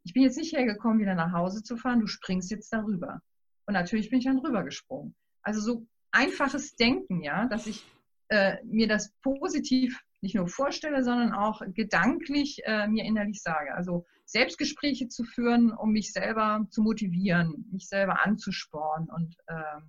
ich 0.04 0.14
bin 0.14 0.22
jetzt 0.22 0.38
nicht 0.38 0.56
hergekommen, 0.56 0.98
wieder 0.98 1.14
nach 1.14 1.32
Hause 1.32 1.62
zu 1.62 1.76
fahren, 1.76 2.00
du 2.00 2.06
springst 2.06 2.50
jetzt 2.50 2.72
darüber. 2.72 3.20
Und 3.66 3.74
natürlich 3.74 4.10
bin 4.10 4.20
ich 4.20 4.24
dann 4.24 4.38
rübergesprungen. 4.38 5.14
Also 5.42 5.60
so 5.60 5.86
einfaches 6.10 6.74
Denken, 6.76 7.22
ja, 7.22 7.46
dass 7.46 7.66
ich 7.66 7.86
äh, 8.28 8.56
mir 8.64 8.88
das 8.88 9.12
positiv 9.22 10.02
nicht 10.22 10.34
nur 10.34 10.48
vorstelle, 10.48 11.02
sondern 11.02 11.32
auch 11.32 11.62
gedanklich 11.74 12.60
äh, 12.64 12.86
mir 12.88 13.04
innerlich 13.04 13.42
sage. 13.42 13.74
Also 13.74 14.06
Selbstgespräche 14.26 15.08
zu 15.08 15.24
führen, 15.24 15.72
um 15.72 15.90
mich 15.90 16.12
selber 16.12 16.66
zu 16.70 16.82
motivieren, 16.82 17.66
mich 17.72 17.88
selber 17.88 18.24
anzuspornen 18.24 19.08
und 19.10 19.34
äh, 19.46 19.80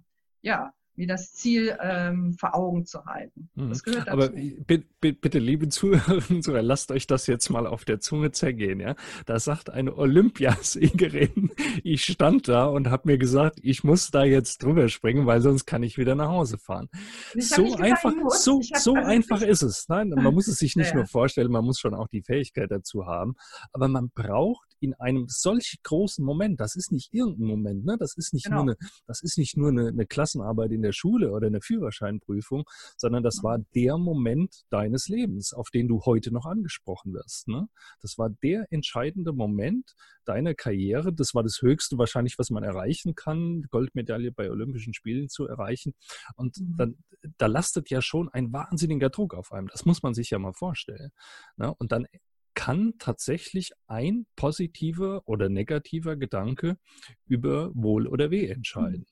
ja, 0.41 0.73
mir 1.01 1.07
das 1.07 1.33
Ziel 1.33 1.75
ähm, 1.81 2.33
vor 2.33 2.55
Augen 2.55 2.85
zu 2.85 3.03
halten. 3.05 3.49
Mhm. 3.55 3.69
Das 3.69 3.83
gehört 3.83 4.07
dazu. 4.07 4.11
Aber 4.11 4.29
bitte, 4.29 5.39
liebe 5.39 5.67
Zuhörerinnen, 5.67 6.43
so, 6.43 6.51
lasst 6.55 6.91
euch 6.91 7.07
das 7.07 7.25
jetzt 7.25 7.49
mal 7.49 7.65
auf 7.65 7.85
der 7.85 7.99
Zunge 7.99 8.31
zergehen. 8.31 8.79
Ja? 8.79 8.95
Da 9.25 9.39
sagt 9.39 9.71
eine 9.71 9.97
Olympiasiegerin, 9.97 11.51
ich 11.83 12.03
stand 12.03 12.47
da 12.47 12.65
und 12.65 12.89
habe 12.89 13.09
mir 13.09 13.17
gesagt, 13.17 13.59
ich 13.63 13.83
muss 13.83 14.11
da 14.11 14.23
jetzt 14.23 14.63
drüber 14.63 14.89
springen, 14.89 15.25
weil 15.25 15.41
sonst 15.41 15.65
kann 15.65 15.81
ich 15.81 15.97
wieder 15.97 16.13
nach 16.13 16.29
Hause 16.29 16.59
fahren. 16.59 16.87
So 17.35 17.75
einfach, 17.75 18.13
so, 18.29 18.61
so 18.61 18.93
einfach 18.93 19.41
ist 19.41 19.63
es. 19.63 19.87
Nein, 19.89 20.09
man 20.09 20.33
muss 20.33 20.47
es 20.47 20.57
sich 20.57 20.75
nicht 20.75 20.89
ja, 20.89 20.97
nur 20.97 21.07
vorstellen, 21.07 21.51
man 21.51 21.65
muss 21.65 21.79
schon 21.79 21.95
auch 21.95 22.07
die 22.09 22.21
Fähigkeit 22.21 22.69
dazu 22.69 23.07
haben. 23.07 23.33
Aber 23.73 23.87
man 23.87 24.11
braucht 24.13 24.71
in 24.81 24.95
einem 24.95 25.25
solch 25.29 25.77
großen 25.83 26.25
Moment, 26.25 26.59
das 26.59 26.75
ist 26.75 26.91
nicht 26.91 27.13
irgendein 27.13 27.47
Moment, 27.47 27.85
ne? 27.85 27.97
das 27.99 28.17
ist 28.17 28.33
nicht 28.33 28.45
genau. 28.45 28.63
nur, 28.63 28.75
eine, 28.79 28.89
das 29.05 29.21
ist 29.21 29.37
nicht 29.37 29.55
nur 29.55 29.69
eine, 29.69 29.87
eine 29.87 30.05
Klassenarbeit 30.07 30.71
in 30.71 30.81
der 30.81 30.90
Schule 30.93 31.31
oder 31.31 31.47
eine 31.47 31.61
Führerscheinprüfung, 31.61 32.63
sondern 32.97 33.23
das 33.23 33.43
war 33.43 33.59
der 33.75 33.97
Moment 33.97 34.63
deines 34.69 35.07
Lebens, 35.07 35.53
auf 35.53 35.69
den 35.69 35.87
du 35.87 36.01
heute 36.05 36.31
noch 36.31 36.45
angesprochen 36.45 37.13
wirst. 37.13 37.47
Ne? 37.47 37.67
Das 38.01 38.17
war 38.17 38.29
der 38.29 38.65
entscheidende 38.71 39.33
Moment 39.33 39.95
deiner 40.25 40.53
Karriere. 40.53 41.13
Das 41.13 41.33
war 41.33 41.43
das 41.43 41.61
Höchste 41.61 41.97
wahrscheinlich, 41.97 42.37
was 42.37 42.49
man 42.49 42.63
erreichen 42.63 43.15
kann, 43.15 43.63
Goldmedaille 43.69 44.31
bei 44.31 44.49
Olympischen 44.49 44.93
Spielen 44.93 45.29
zu 45.29 45.47
erreichen. 45.47 45.93
Und 46.35 46.57
mhm. 46.57 46.75
dann, 46.77 46.97
da 47.37 47.47
lastet 47.47 47.89
ja 47.89 48.01
schon 48.01 48.29
ein 48.29 48.51
wahnsinniger 48.53 49.09
Druck 49.09 49.33
auf 49.33 49.51
einem. 49.51 49.67
Das 49.67 49.85
muss 49.85 50.03
man 50.03 50.13
sich 50.13 50.29
ja 50.29 50.39
mal 50.39 50.53
vorstellen. 50.53 51.11
Ne? 51.57 51.73
Und 51.75 51.91
dann 51.91 52.05
kann 52.53 52.93
tatsächlich 52.99 53.71
ein 53.87 54.25
positiver 54.35 55.21
oder 55.25 55.49
negativer 55.49 56.15
Gedanke 56.15 56.77
über 57.25 57.71
Wohl 57.73 58.07
oder 58.07 58.29
Weh 58.29 58.47
entscheiden. 58.47 59.05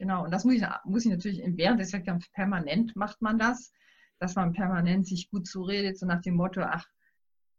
Genau, 0.00 0.24
und 0.24 0.30
das 0.30 0.46
muss 0.46 0.54
ich, 0.54 0.64
muss 0.84 1.04
ich 1.04 1.10
natürlich 1.10 1.42
während 1.44 1.78
des 1.78 1.92
Wettkampfs 1.92 2.32
permanent 2.32 2.96
macht 2.96 3.20
man 3.20 3.38
das, 3.38 3.70
dass 4.18 4.34
man 4.34 4.54
permanent 4.54 5.06
sich 5.06 5.28
gut 5.30 5.46
zuredet, 5.46 5.98
so 5.98 6.06
nach 6.06 6.22
dem 6.22 6.36
Motto, 6.36 6.62
ach, 6.62 6.86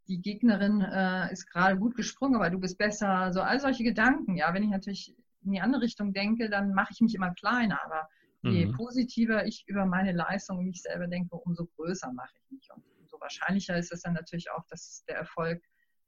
die 0.08 0.20
Gegnerin 0.20 0.80
äh, 0.80 1.32
ist 1.32 1.46
gerade 1.46 1.78
gut 1.78 1.94
gesprungen, 1.94 2.34
aber 2.34 2.50
du 2.50 2.58
bist 2.58 2.78
besser. 2.78 3.32
So 3.32 3.42
all 3.42 3.60
solche 3.60 3.84
Gedanken. 3.84 4.34
Ja, 4.36 4.52
wenn 4.52 4.64
ich 4.64 4.70
natürlich 4.70 5.16
in 5.44 5.52
die 5.52 5.60
andere 5.60 5.82
Richtung 5.82 6.12
denke, 6.12 6.50
dann 6.50 6.74
mache 6.74 6.92
ich 6.92 7.00
mich 7.00 7.14
immer 7.14 7.32
kleiner. 7.32 7.78
Aber 7.84 8.08
je 8.42 8.66
mhm. 8.66 8.72
positiver 8.72 9.46
ich 9.46 9.62
über 9.68 9.86
meine 9.86 10.10
Leistung 10.10 10.58
und 10.58 10.66
mich 10.66 10.82
selber 10.82 11.06
denke, 11.06 11.36
umso 11.36 11.66
größer 11.76 12.12
mache 12.12 12.34
ich 12.34 12.50
mich. 12.50 12.68
Und 12.74 12.82
wahrscheinlicher 13.20 13.76
ist 13.76 13.92
es 13.92 14.02
dann 14.02 14.14
natürlich 14.14 14.50
auch, 14.50 14.66
dass 14.68 15.04
der 15.08 15.16
Erfolg 15.16 15.62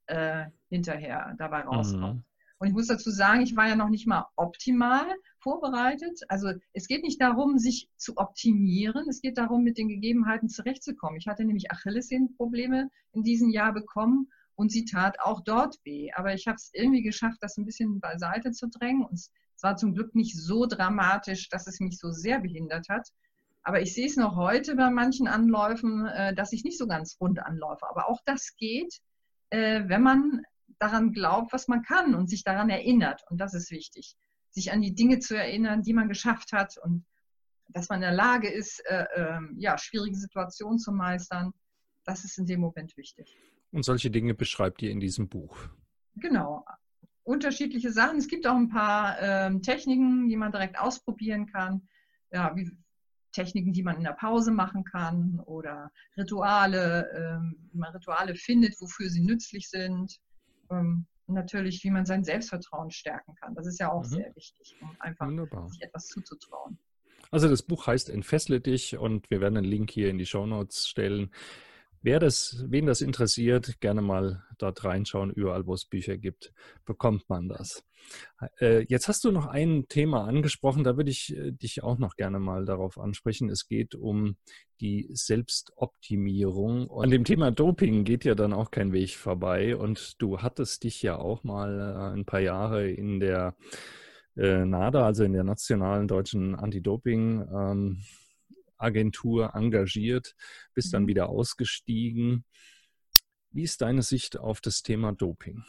äh, 0.07 0.47
hinterher 0.67 1.33
dabei 1.37 1.61
rauskommt. 1.61 2.17
Mhm. 2.17 2.25
Und 2.57 2.67
ich 2.67 2.73
muss 2.73 2.87
dazu 2.87 3.09
sagen, 3.09 3.41
ich 3.41 3.55
war 3.55 3.67
ja 3.67 3.75
noch 3.75 3.89
nicht 3.89 4.07
mal 4.07 4.25
optimal 4.35 5.05
vorbereitet. 5.45 6.21
Also 6.27 6.53
es 6.73 6.87
geht 6.87 7.03
nicht 7.03 7.21
darum, 7.21 7.59
sich 7.59 7.87
zu 7.97 8.17
optimieren. 8.17 9.07
Es 9.07 9.21
geht 9.21 9.37
darum, 9.37 9.63
mit 9.63 9.77
den 9.77 9.87
Gegebenheiten 9.87 10.49
zurechtzukommen. 10.49 11.19
Ich 11.19 11.27
hatte 11.27 11.45
nämlich 11.45 11.69
Achillessehnenprobleme 11.71 12.89
in 13.11 13.21
diesem 13.21 13.51
Jahr 13.51 13.71
bekommen 13.71 14.31
und 14.55 14.71
sie 14.71 14.85
tat 14.85 15.19
auch 15.19 15.41
dort 15.41 15.75
weh. 15.83 16.11
Aber 16.15 16.33
ich 16.33 16.47
habe 16.47 16.55
es 16.55 16.71
irgendwie 16.73 17.03
geschafft, 17.03 17.37
das 17.41 17.57
ein 17.57 17.65
bisschen 17.65 17.99
beiseite 17.99 18.53
zu 18.53 18.69
drängen. 18.69 19.05
Und 19.05 19.13
es 19.13 19.31
war 19.61 19.77
zum 19.77 19.93
Glück 19.93 20.15
nicht 20.15 20.35
so 20.35 20.65
dramatisch, 20.65 21.47
dass 21.49 21.67
es 21.67 21.79
mich 21.79 21.99
so 21.99 22.09
sehr 22.09 22.39
behindert 22.39 22.89
hat. 22.89 23.07
Aber 23.61 23.81
ich 23.81 23.93
sehe 23.93 24.07
es 24.07 24.15
noch 24.15 24.35
heute 24.35 24.75
bei 24.75 24.89
manchen 24.89 25.27
Anläufen, 25.27 26.07
äh, 26.07 26.33
dass 26.33 26.53
ich 26.53 26.63
nicht 26.63 26.79
so 26.79 26.87
ganz 26.87 27.17
rund 27.21 27.37
anläufe. 27.39 27.87
Aber 27.87 28.09
auch 28.09 28.21
das 28.25 28.55
geht, 28.57 28.99
äh, 29.51 29.83
wenn 29.85 30.01
man 30.01 30.41
daran 30.79 31.11
glaubt, 31.11 31.53
was 31.53 31.67
man 31.67 31.83
kann 31.83 32.15
und 32.15 32.29
sich 32.29 32.43
daran 32.43 32.71
erinnert. 32.71 33.23
Und 33.29 33.39
das 33.39 33.53
ist 33.53 33.69
wichtig, 33.69 34.15
sich 34.55 34.71
an 34.71 34.81
die 34.81 34.95
Dinge 34.95 35.19
zu 35.19 35.37
erinnern, 35.37 35.83
die 35.83 35.93
man 35.93 36.09
geschafft 36.09 36.53
hat 36.53 36.77
und 36.77 37.05
dass 37.69 37.89
man 37.89 37.97
in 37.97 38.09
der 38.09 38.13
Lage 38.13 38.49
ist, 38.49 38.79
äh, 38.85 39.05
ähm, 39.15 39.55
ja, 39.57 39.77
schwierige 39.77 40.15
Situationen 40.15 40.79
zu 40.79 40.91
meistern. 40.91 41.51
Das 42.05 42.23
ist 42.23 42.37
in 42.37 42.45
dem 42.45 42.61
Moment 42.61 42.95
wichtig. 42.95 43.35
Und 43.71 43.83
solche 43.83 44.09
Dinge 44.09 44.33
beschreibt 44.33 44.81
ihr 44.81 44.91
in 44.91 44.99
diesem 44.99 45.27
Buch. 45.27 45.57
Genau. 46.15 46.63
Unterschiedliche 47.23 47.91
Sachen. 47.91 48.17
Es 48.17 48.27
gibt 48.27 48.47
auch 48.47 48.55
ein 48.55 48.69
paar 48.69 49.19
ähm, 49.19 49.61
Techniken, 49.61 50.29
die 50.29 50.37
man 50.37 50.51
direkt 50.51 50.79
ausprobieren 50.79 51.47
kann. 51.47 51.87
Ja, 52.31 52.55
wie, 52.55 52.71
Techniken, 53.35 53.73
die 53.73 53.83
man 53.83 53.97
in 53.97 54.03
der 54.03 54.13
Pause 54.13 54.51
machen 54.51 54.85
kann 54.85 55.41
oder 55.45 55.91
Rituale, 56.15 57.11
ähm, 57.13 57.55
wie 57.71 57.77
man 57.77 57.91
Rituale 57.91 58.35
findet, 58.35 58.79
wofür 58.79 59.09
sie 59.09 59.21
nützlich 59.21 59.69
sind. 59.69 60.17
Ähm, 60.71 61.05
natürlich, 61.27 61.83
wie 61.83 61.91
man 61.91 62.05
sein 62.05 62.23
Selbstvertrauen 62.23 62.91
stärken 62.91 63.35
kann. 63.35 63.55
Das 63.55 63.67
ist 63.67 63.79
ja 63.79 63.91
auch 63.91 64.03
mhm. 64.03 64.09
sehr 64.09 64.35
wichtig, 64.35 64.75
um 64.81 64.95
einfach 64.99 65.27
Wunderbar. 65.27 65.67
sich 65.69 65.81
etwas 65.81 66.07
zuzutrauen. 66.07 66.77
Also 67.31 67.49
das 67.49 67.63
Buch 67.63 67.87
heißt 67.87 68.09
Entfessle 68.09 68.61
dich 68.61 68.97
und 68.97 69.29
wir 69.29 69.41
werden 69.41 69.57
einen 69.57 69.65
Link 69.65 69.91
hier 69.91 70.09
in 70.09 70.17
die 70.17 70.25
Show 70.25 70.45
Notes 70.45 70.87
stellen. 70.87 71.31
Wer 72.05 72.19
das, 72.19 72.63
wen 72.67 72.85
das 72.85 73.01
interessiert, 73.01 73.81
gerne 73.81 74.03
mal 74.03 74.43
dort 74.59 74.83
reinschauen. 74.83 75.31
Überall, 75.31 75.65
wo 75.65 75.73
es 75.73 75.85
Bücher 75.85 76.17
gibt, 76.17 76.53
bekommt 76.85 77.27
man 77.29 77.49
das. 77.49 77.83
Äh, 78.59 78.85
jetzt 78.89 79.07
hast 79.07 79.23
du 79.23 79.31
noch 79.31 79.47
ein 79.47 79.87
Thema 79.87 80.25
angesprochen, 80.25 80.83
da 80.83 80.97
würde 80.97 81.09
ich 81.09 81.35
äh, 81.35 81.51
dich 81.51 81.81
auch 81.81 81.97
noch 81.97 82.15
gerne 82.15 82.37
mal 82.37 82.63
darauf 82.63 82.99
ansprechen. 82.99 83.49
Es 83.49 83.67
geht 83.67 83.95
um 83.95 84.35
die 84.81 85.09
Selbstoptimierung. 85.13 86.85
Und 86.85 87.05
an 87.05 87.09
dem 87.09 87.23
Thema 87.23 87.49
Doping 87.49 88.03
geht 88.03 88.23
ja 88.23 88.35
dann 88.35 88.53
auch 88.53 88.69
kein 88.69 88.93
Weg 88.93 89.15
vorbei. 89.15 89.75
Und 89.75 90.21
du 90.21 90.43
hattest 90.43 90.83
dich 90.83 91.01
ja 91.01 91.17
auch 91.17 91.43
mal 91.43 91.79
äh, 91.79 92.13
ein 92.13 92.25
paar 92.25 92.41
Jahre 92.41 92.87
in 92.87 93.19
der 93.19 93.55
NADA, 94.35 95.03
also 95.03 95.23
in 95.23 95.33
der 95.33 95.45
Nationalen 95.45 96.07
Deutschen 96.07 96.53
Anti-Doping- 96.53 97.47
ähm, 97.51 98.03
Agentur 98.77 99.55
engagiert, 99.55 100.35
bist 100.73 100.93
dann 100.93 101.03
mhm. 101.03 101.07
wieder 101.07 101.29
ausgestiegen. 101.29 102.45
Wie 103.51 103.63
ist 103.63 103.81
deine 103.81 104.01
Sicht 104.01 104.37
auf 104.37 104.61
das 104.61 104.81
Thema 104.81 105.13
Doping? 105.13 105.63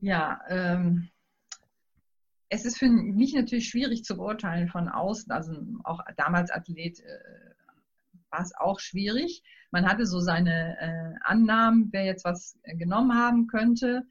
Ja, 0.00 0.40
ähm, 0.48 1.10
es 2.48 2.64
ist 2.64 2.78
für 2.78 2.88
mich 2.88 3.34
natürlich 3.34 3.68
schwierig 3.68 4.04
zu 4.04 4.16
beurteilen 4.16 4.68
von 4.68 4.88
außen. 4.88 5.30
Also 5.30 5.54
auch 5.84 6.00
damals 6.16 6.50
Athlet 6.50 7.00
äh, 7.00 7.18
war 8.30 8.40
es 8.40 8.52
auch 8.54 8.80
schwierig. 8.80 9.42
Man 9.70 9.86
hatte 9.86 10.06
so 10.06 10.20
seine 10.20 10.76
äh, 10.80 11.14
Annahmen, 11.22 11.88
wer 11.92 12.04
jetzt 12.04 12.24
was 12.24 12.58
genommen 12.64 13.14
haben 13.14 13.46
könnte 13.46 14.02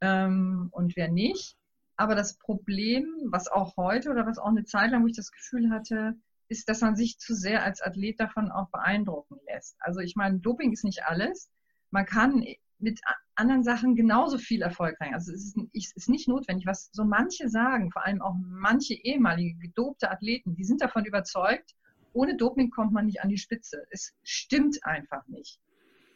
ähm, 0.00 0.68
und 0.72 0.96
wer 0.96 1.08
nicht. 1.08 1.56
Aber 1.96 2.14
das 2.14 2.36
Problem, 2.38 3.06
was 3.30 3.48
auch 3.48 3.76
heute 3.76 4.10
oder 4.10 4.26
was 4.26 4.38
auch 4.38 4.48
eine 4.48 4.64
Zeit 4.64 4.90
lang, 4.90 5.02
wo 5.02 5.06
ich 5.06 5.16
das 5.16 5.30
Gefühl 5.30 5.70
hatte, 5.70 6.14
ist, 6.48 6.68
dass 6.68 6.80
man 6.80 6.96
sich 6.96 7.18
zu 7.18 7.34
sehr 7.34 7.62
als 7.62 7.80
Athlet 7.80 8.20
davon 8.20 8.50
auch 8.50 8.68
beeindrucken 8.70 9.38
lässt. 9.46 9.76
Also 9.80 10.00
ich 10.00 10.16
meine, 10.16 10.38
Doping 10.40 10.72
ist 10.72 10.84
nicht 10.84 11.04
alles. 11.04 11.50
Man 11.90 12.06
kann 12.06 12.44
mit 12.78 13.00
anderen 13.34 13.62
Sachen 13.62 13.96
genauso 13.96 14.38
viel 14.38 14.62
Erfolg 14.62 15.00
rein. 15.00 15.14
Also 15.14 15.32
es 15.32 15.44
ist, 15.44 15.56
es 15.72 15.92
ist 15.96 16.08
nicht 16.08 16.28
notwendig, 16.28 16.66
was 16.66 16.90
so 16.92 17.04
manche 17.04 17.48
sagen, 17.48 17.90
vor 17.90 18.04
allem 18.04 18.20
auch 18.20 18.34
manche 18.38 18.94
ehemalige 18.94 19.58
gedopte 19.58 20.10
Athleten, 20.10 20.54
die 20.54 20.64
sind 20.64 20.82
davon 20.82 21.04
überzeugt, 21.04 21.74
ohne 22.12 22.36
Doping 22.36 22.70
kommt 22.70 22.92
man 22.92 23.06
nicht 23.06 23.22
an 23.22 23.28
die 23.28 23.38
Spitze. 23.38 23.86
Es 23.90 24.14
stimmt 24.22 24.84
einfach 24.84 25.26
nicht. 25.26 25.58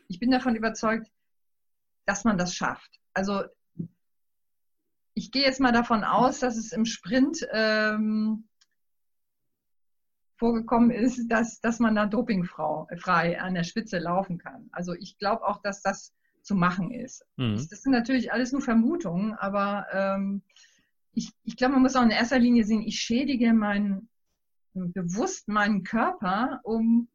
Ich 0.09 0.21
bin 0.21 0.31
davon 0.31 0.55
überzeugt, 0.55 1.11
dass 2.07 2.25
man 2.25 2.39
das 2.39 2.55
schafft. 2.55 3.01
Also 3.15 3.43
ich 5.15 5.33
gehe 5.33 5.43
jetzt 5.43 5.61
mal 5.61 5.73
davon 5.73 6.05
aus, 6.05 6.39
dass 6.39 6.57
es 6.57 6.73
im 6.73 6.85
Sprint 6.85 7.47
ähm, 7.53 8.48
vorgekommen 10.39 10.91
ist, 10.91 11.29
dass, 11.29 11.61
dass 11.61 11.81
man 11.81 11.95
da 11.95 12.07
dopingfrei 12.07 13.41
an 13.41 13.55
der 13.55 13.65
Spitze 13.65 13.99
laufen 13.99 14.39
kann. 14.39 14.69
Also 14.73 14.95
ich 14.95 15.19
glaube 15.19 15.47
auch, 15.47 15.61
dass 15.61 15.83
das 15.83 16.15
zu 16.43 16.55
machen 16.55 16.91
ist. 16.93 17.27
Mhm. 17.37 17.57
Das 17.57 17.83
sind 17.83 17.93
natürlich 17.93 18.33
alles 18.33 18.53
nur 18.53 18.63
Vermutungen, 18.63 19.35
aber 19.35 19.87
ähm, 19.93 20.43
ich, 21.13 21.33
ich 21.45 21.57
glaube, 21.57 21.75
man 21.75 21.83
muss 21.83 21.97
auch 21.97 22.03
in 22.03 22.11
erster 22.11 22.39
Linie 22.39 22.65
sehen, 22.65 22.83
ich 22.83 23.01
schädige 23.01 23.53
meinen 23.53 24.09
bewusst 24.75 25.49
meinen 25.49 25.83
Körper, 25.83 26.61
um 26.63 27.09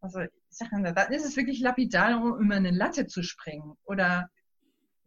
Also 0.00 0.20
ich 0.20 0.30
sage, 0.50 0.92
dann 0.94 1.12
ist 1.12 1.24
es 1.24 1.36
wirklich 1.36 1.60
lapidar, 1.60 2.22
um 2.22 2.40
über 2.40 2.54
eine 2.54 2.70
Latte 2.70 3.06
zu 3.06 3.22
springen 3.22 3.76
oder 3.84 4.30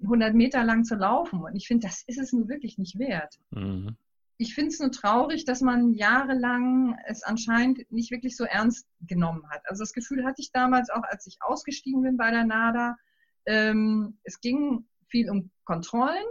100 0.01 0.34
Meter 0.34 0.63
lang 0.63 0.84
zu 0.84 0.96
laufen. 0.96 1.42
Und 1.42 1.56
ich 1.56 1.68
finde, 1.68 1.88
das 1.88 2.04
ist 2.08 2.20
es 2.20 2.34
nun 2.34 2.50
wirklich 2.50 2.78
nicht 2.78 3.00
wert. 3.00 3.40
Mhm. 3.51 3.96
Ich 4.41 4.55
finde 4.55 4.69
es 4.69 4.79
nur 4.79 4.91
traurig, 4.91 5.45
dass 5.45 5.62
man 5.62 5.93
jahrelang 5.93 6.98
es 7.05 7.21
anscheinend 7.21 7.91
nicht 7.91 8.10
wirklich 8.10 8.36
so 8.36 8.43
ernst 8.43 8.88
genommen 9.01 9.48
hat. 9.51 9.62
Also 9.69 9.83
das 9.83 9.93
Gefühl 9.93 10.25
hatte 10.25 10.41
ich 10.41 10.51
damals 10.51 10.89
auch, 10.89 11.03
als 11.03 11.27
ich 11.27 11.38
ausgestiegen 11.41 12.01
bin 12.01 12.17
bei 12.17 12.31
der 12.31 12.43
NADA. 12.43 12.98
Ähm, 13.45 14.17
es 14.24 14.41
ging 14.41 14.88
viel 15.10 15.29
um 15.29 15.51
Kontrollen, 15.63 16.25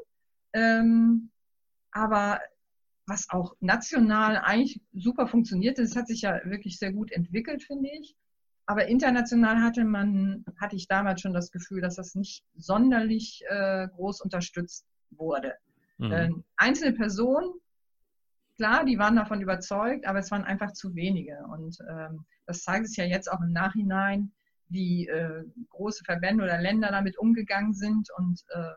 ähm, 0.55 1.31
aber 1.93 2.41
was 3.07 3.31
auch 3.31 3.55
national 3.61 4.39
eigentlich 4.39 4.81
super 4.93 5.29
funktioniert, 5.29 5.79
das 5.79 5.95
hat 5.95 6.09
sich 6.09 6.23
ja 6.23 6.41
wirklich 6.45 6.81
sehr 6.81 6.93
gut 6.93 7.13
entwickelt, 7.13 7.63
finde 7.63 7.91
ich. 7.91 8.17
Aber 8.67 8.89
international 8.89 9.63
hatte 9.63 9.85
man, 9.85 10.45
hatte 10.61 10.75
ich 10.75 10.89
damals 10.89 11.21
schon 11.21 11.33
das 11.33 11.53
Gefühl, 11.53 11.81
dass 11.81 11.95
das 11.95 12.17
nicht 12.17 12.43
sonderlich 12.57 13.45
äh, 13.49 13.87
groß 13.87 14.21
unterstützt 14.21 14.85
wurde. 15.11 15.55
Mhm. 15.99 16.13
Äh, 16.13 16.31
einzelne 16.57 16.93
Personen, 16.93 17.53
klar, 18.61 18.85
die 18.85 18.99
waren 18.99 19.17
davon 19.17 19.41
überzeugt, 19.41 20.07
aber 20.07 20.19
es 20.19 20.31
waren 20.31 20.45
einfach 20.45 20.75
zu 20.75 20.95
wenige. 20.95 21.39
Und 21.51 21.79
ähm, 21.89 22.27
das 22.45 22.63
zeigt 22.63 22.85
es 22.85 22.95
ja 22.95 23.07
jetzt 23.07 23.33
auch 23.33 23.41
im 23.41 23.53
Nachhinein, 23.53 24.33
wie 24.69 25.09
äh, 25.09 25.45
große 25.71 26.05
Verbände 26.05 26.45
oder 26.45 26.61
Länder 26.61 26.91
damit 26.91 27.17
umgegangen 27.17 27.73
sind. 27.73 28.11
Und 28.19 28.45
äh, 28.51 28.75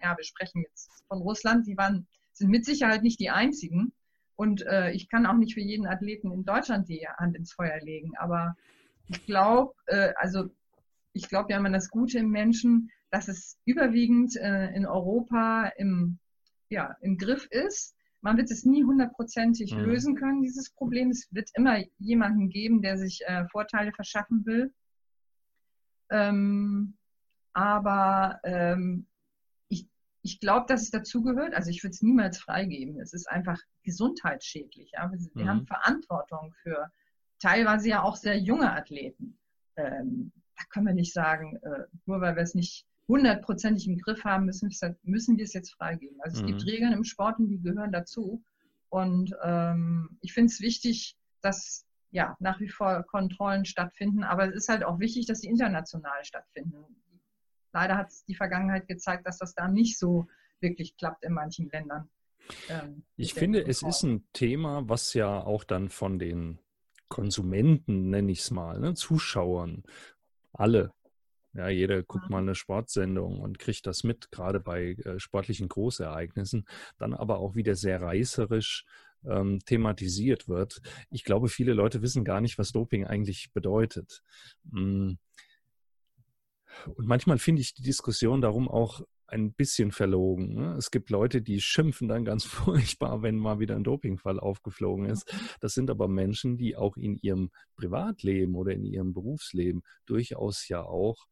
ja, 0.00 0.16
wir 0.16 0.22
sprechen 0.22 0.62
jetzt 0.62 0.88
von 1.08 1.22
Russland, 1.22 1.66
die 1.66 1.76
waren, 1.76 2.06
sind 2.34 2.50
mit 2.50 2.64
Sicherheit 2.64 3.02
nicht 3.02 3.18
die 3.18 3.30
einzigen. 3.30 3.92
Und 4.36 4.64
äh, 4.64 4.92
ich 4.92 5.08
kann 5.08 5.26
auch 5.26 5.34
nicht 5.34 5.54
für 5.54 5.60
jeden 5.60 5.88
Athleten 5.88 6.30
in 6.30 6.44
Deutschland 6.44 6.88
die 6.88 7.04
Hand 7.18 7.34
ins 7.34 7.52
Feuer 7.52 7.80
legen. 7.80 8.12
Aber 8.18 8.54
ich 9.08 9.26
glaube, 9.26 9.74
äh, 9.86 10.12
also 10.18 10.50
ich 11.14 11.28
glaube 11.28 11.50
ja 11.50 11.58
immer 11.58 11.70
das 11.70 11.90
Gute 11.90 12.20
im 12.20 12.30
Menschen, 12.30 12.92
dass 13.10 13.26
es 13.26 13.58
überwiegend 13.64 14.36
äh, 14.36 14.68
in 14.68 14.86
Europa 14.86 15.72
im, 15.78 16.20
ja, 16.68 16.96
im 17.00 17.18
Griff 17.18 17.48
ist. 17.50 17.95
Man 18.20 18.36
wird 18.36 18.50
es 18.50 18.64
nie 18.64 18.84
hundertprozentig 18.84 19.74
mhm. 19.74 19.80
lösen 19.80 20.16
können, 20.16 20.42
dieses 20.42 20.70
Problem. 20.70 21.10
Es 21.10 21.28
wird 21.32 21.50
immer 21.54 21.78
jemanden 21.98 22.48
geben, 22.48 22.82
der 22.82 22.98
sich 22.98 23.20
äh, 23.26 23.46
Vorteile 23.48 23.92
verschaffen 23.92 24.44
will. 24.46 24.74
Ähm, 26.10 26.96
aber 27.52 28.40
ähm, 28.44 29.06
ich, 29.68 29.88
ich 30.22 30.40
glaube, 30.40 30.66
dass 30.68 30.82
es 30.82 30.90
dazugehört. 30.90 31.54
Also 31.54 31.70
ich 31.70 31.82
würde 31.82 31.92
es 31.92 32.02
niemals 32.02 32.38
freigeben. 32.38 33.00
Es 33.00 33.12
ist 33.12 33.28
einfach 33.28 33.60
gesundheitsschädlich. 33.82 34.92
Ja? 34.92 35.10
Wir, 35.10 35.18
wir 35.34 35.44
mhm. 35.44 35.48
haben 35.48 35.66
Verantwortung 35.66 36.52
für 36.62 36.90
teilweise 37.38 37.88
ja 37.88 38.02
auch 38.02 38.16
sehr 38.16 38.38
junge 38.38 38.72
Athleten. 38.72 39.38
Ähm, 39.76 40.32
da 40.56 40.64
können 40.70 40.86
wir 40.86 40.94
nicht 40.94 41.12
sagen, 41.12 41.56
äh, 41.62 41.84
nur 42.06 42.20
weil 42.20 42.34
wir 42.34 42.42
es 42.42 42.54
nicht 42.54 42.86
hundertprozentig 43.08 43.86
im 43.86 43.98
Griff 43.98 44.24
haben, 44.24 44.46
müssen, 44.46 44.70
müssen 45.02 45.36
wir 45.36 45.44
es 45.44 45.52
jetzt 45.52 45.74
freigeben. 45.74 46.18
Also 46.20 46.38
es 46.38 46.42
mhm. 46.42 46.46
gibt 46.46 46.66
Regeln 46.66 46.92
im 46.92 47.04
Sport 47.04 47.38
und 47.38 47.48
die 47.48 47.60
gehören 47.60 47.92
dazu. 47.92 48.42
Und 48.88 49.34
ähm, 49.42 50.18
ich 50.20 50.32
finde 50.32 50.52
es 50.52 50.60
wichtig, 50.60 51.16
dass 51.40 51.86
ja 52.10 52.36
nach 52.40 52.60
wie 52.60 52.68
vor 52.68 53.02
Kontrollen 53.04 53.64
stattfinden, 53.64 54.24
aber 54.24 54.48
es 54.48 54.54
ist 54.54 54.68
halt 54.68 54.84
auch 54.84 54.98
wichtig, 54.98 55.26
dass 55.26 55.40
sie 55.40 55.48
international 55.48 56.24
stattfinden. 56.24 56.84
Leider 57.72 57.96
hat 57.96 58.10
die 58.26 58.34
Vergangenheit 58.34 58.88
gezeigt, 58.88 59.26
dass 59.26 59.38
das 59.38 59.54
da 59.54 59.68
nicht 59.68 59.98
so 59.98 60.26
wirklich 60.60 60.96
klappt 60.96 61.24
in 61.24 61.34
manchen 61.34 61.68
Ländern. 61.68 62.08
Ähm, 62.68 63.04
ich 63.16 63.34
finde, 63.34 63.66
es 63.66 63.82
ist 63.82 64.02
ein 64.02 64.26
Thema, 64.32 64.88
was 64.88 65.14
ja 65.14 65.40
auch 65.42 65.64
dann 65.64 65.88
von 65.88 66.18
den 66.18 66.58
Konsumenten, 67.08 68.08
nenne 68.10 68.32
ich 68.32 68.40
es 68.40 68.50
mal, 68.50 68.80
ne? 68.80 68.94
Zuschauern, 68.94 69.84
alle. 70.52 70.92
Ja, 71.56 71.68
jeder 71.68 72.02
guckt 72.02 72.28
mal 72.28 72.38
eine 72.38 72.54
Sportsendung 72.54 73.40
und 73.40 73.58
kriegt 73.58 73.86
das 73.86 74.04
mit, 74.04 74.30
gerade 74.30 74.60
bei 74.60 74.96
äh, 75.04 75.18
sportlichen 75.18 75.68
Großereignissen, 75.68 76.66
dann 76.98 77.14
aber 77.14 77.38
auch 77.38 77.54
wieder 77.54 77.74
sehr 77.74 78.00
reißerisch 78.00 78.84
ähm, 79.24 79.60
thematisiert 79.64 80.48
wird. 80.48 80.80
Ich 81.10 81.24
glaube, 81.24 81.48
viele 81.48 81.72
Leute 81.72 82.02
wissen 82.02 82.24
gar 82.24 82.40
nicht, 82.40 82.58
was 82.58 82.72
Doping 82.72 83.06
eigentlich 83.06 83.52
bedeutet. 83.52 84.22
Hm. 84.70 85.18
Und 86.94 87.06
manchmal 87.06 87.38
finde 87.38 87.62
ich 87.62 87.74
die 87.74 87.82
Diskussion 87.82 88.42
darum 88.42 88.68
auch 88.68 89.00
ein 89.28 89.52
bisschen 89.52 89.92
verlogen. 89.92 90.54
Ne? 90.54 90.74
Es 90.76 90.90
gibt 90.90 91.10
Leute, 91.10 91.42
die 91.42 91.60
schimpfen 91.60 92.08
dann 92.08 92.24
ganz 92.24 92.44
furchtbar, 92.44 93.22
wenn 93.22 93.36
mal 93.36 93.58
wieder 93.58 93.76
ein 93.76 93.84
Dopingfall 93.84 94.38
aufgeflogen 94.38 95.06
ist. 95.06 95.32
Das 95.60 95.74
sind 95.74 95.90
aber 95.90 96.08
Menschen, 96.08 96.56
die 96.56 96.76
auch 96.76 96.96
in 96.96 97.16
ihrem 97.16 97.50
Privatleben 97.76 98.54
oder 98.54 98.72
in 98.72 98.84
ihrem 98.84 99.12
Berufsleben 99.14 99.82
durchaus 100.06 100.68
ja 100.68 100.82
auch 100.82 101.26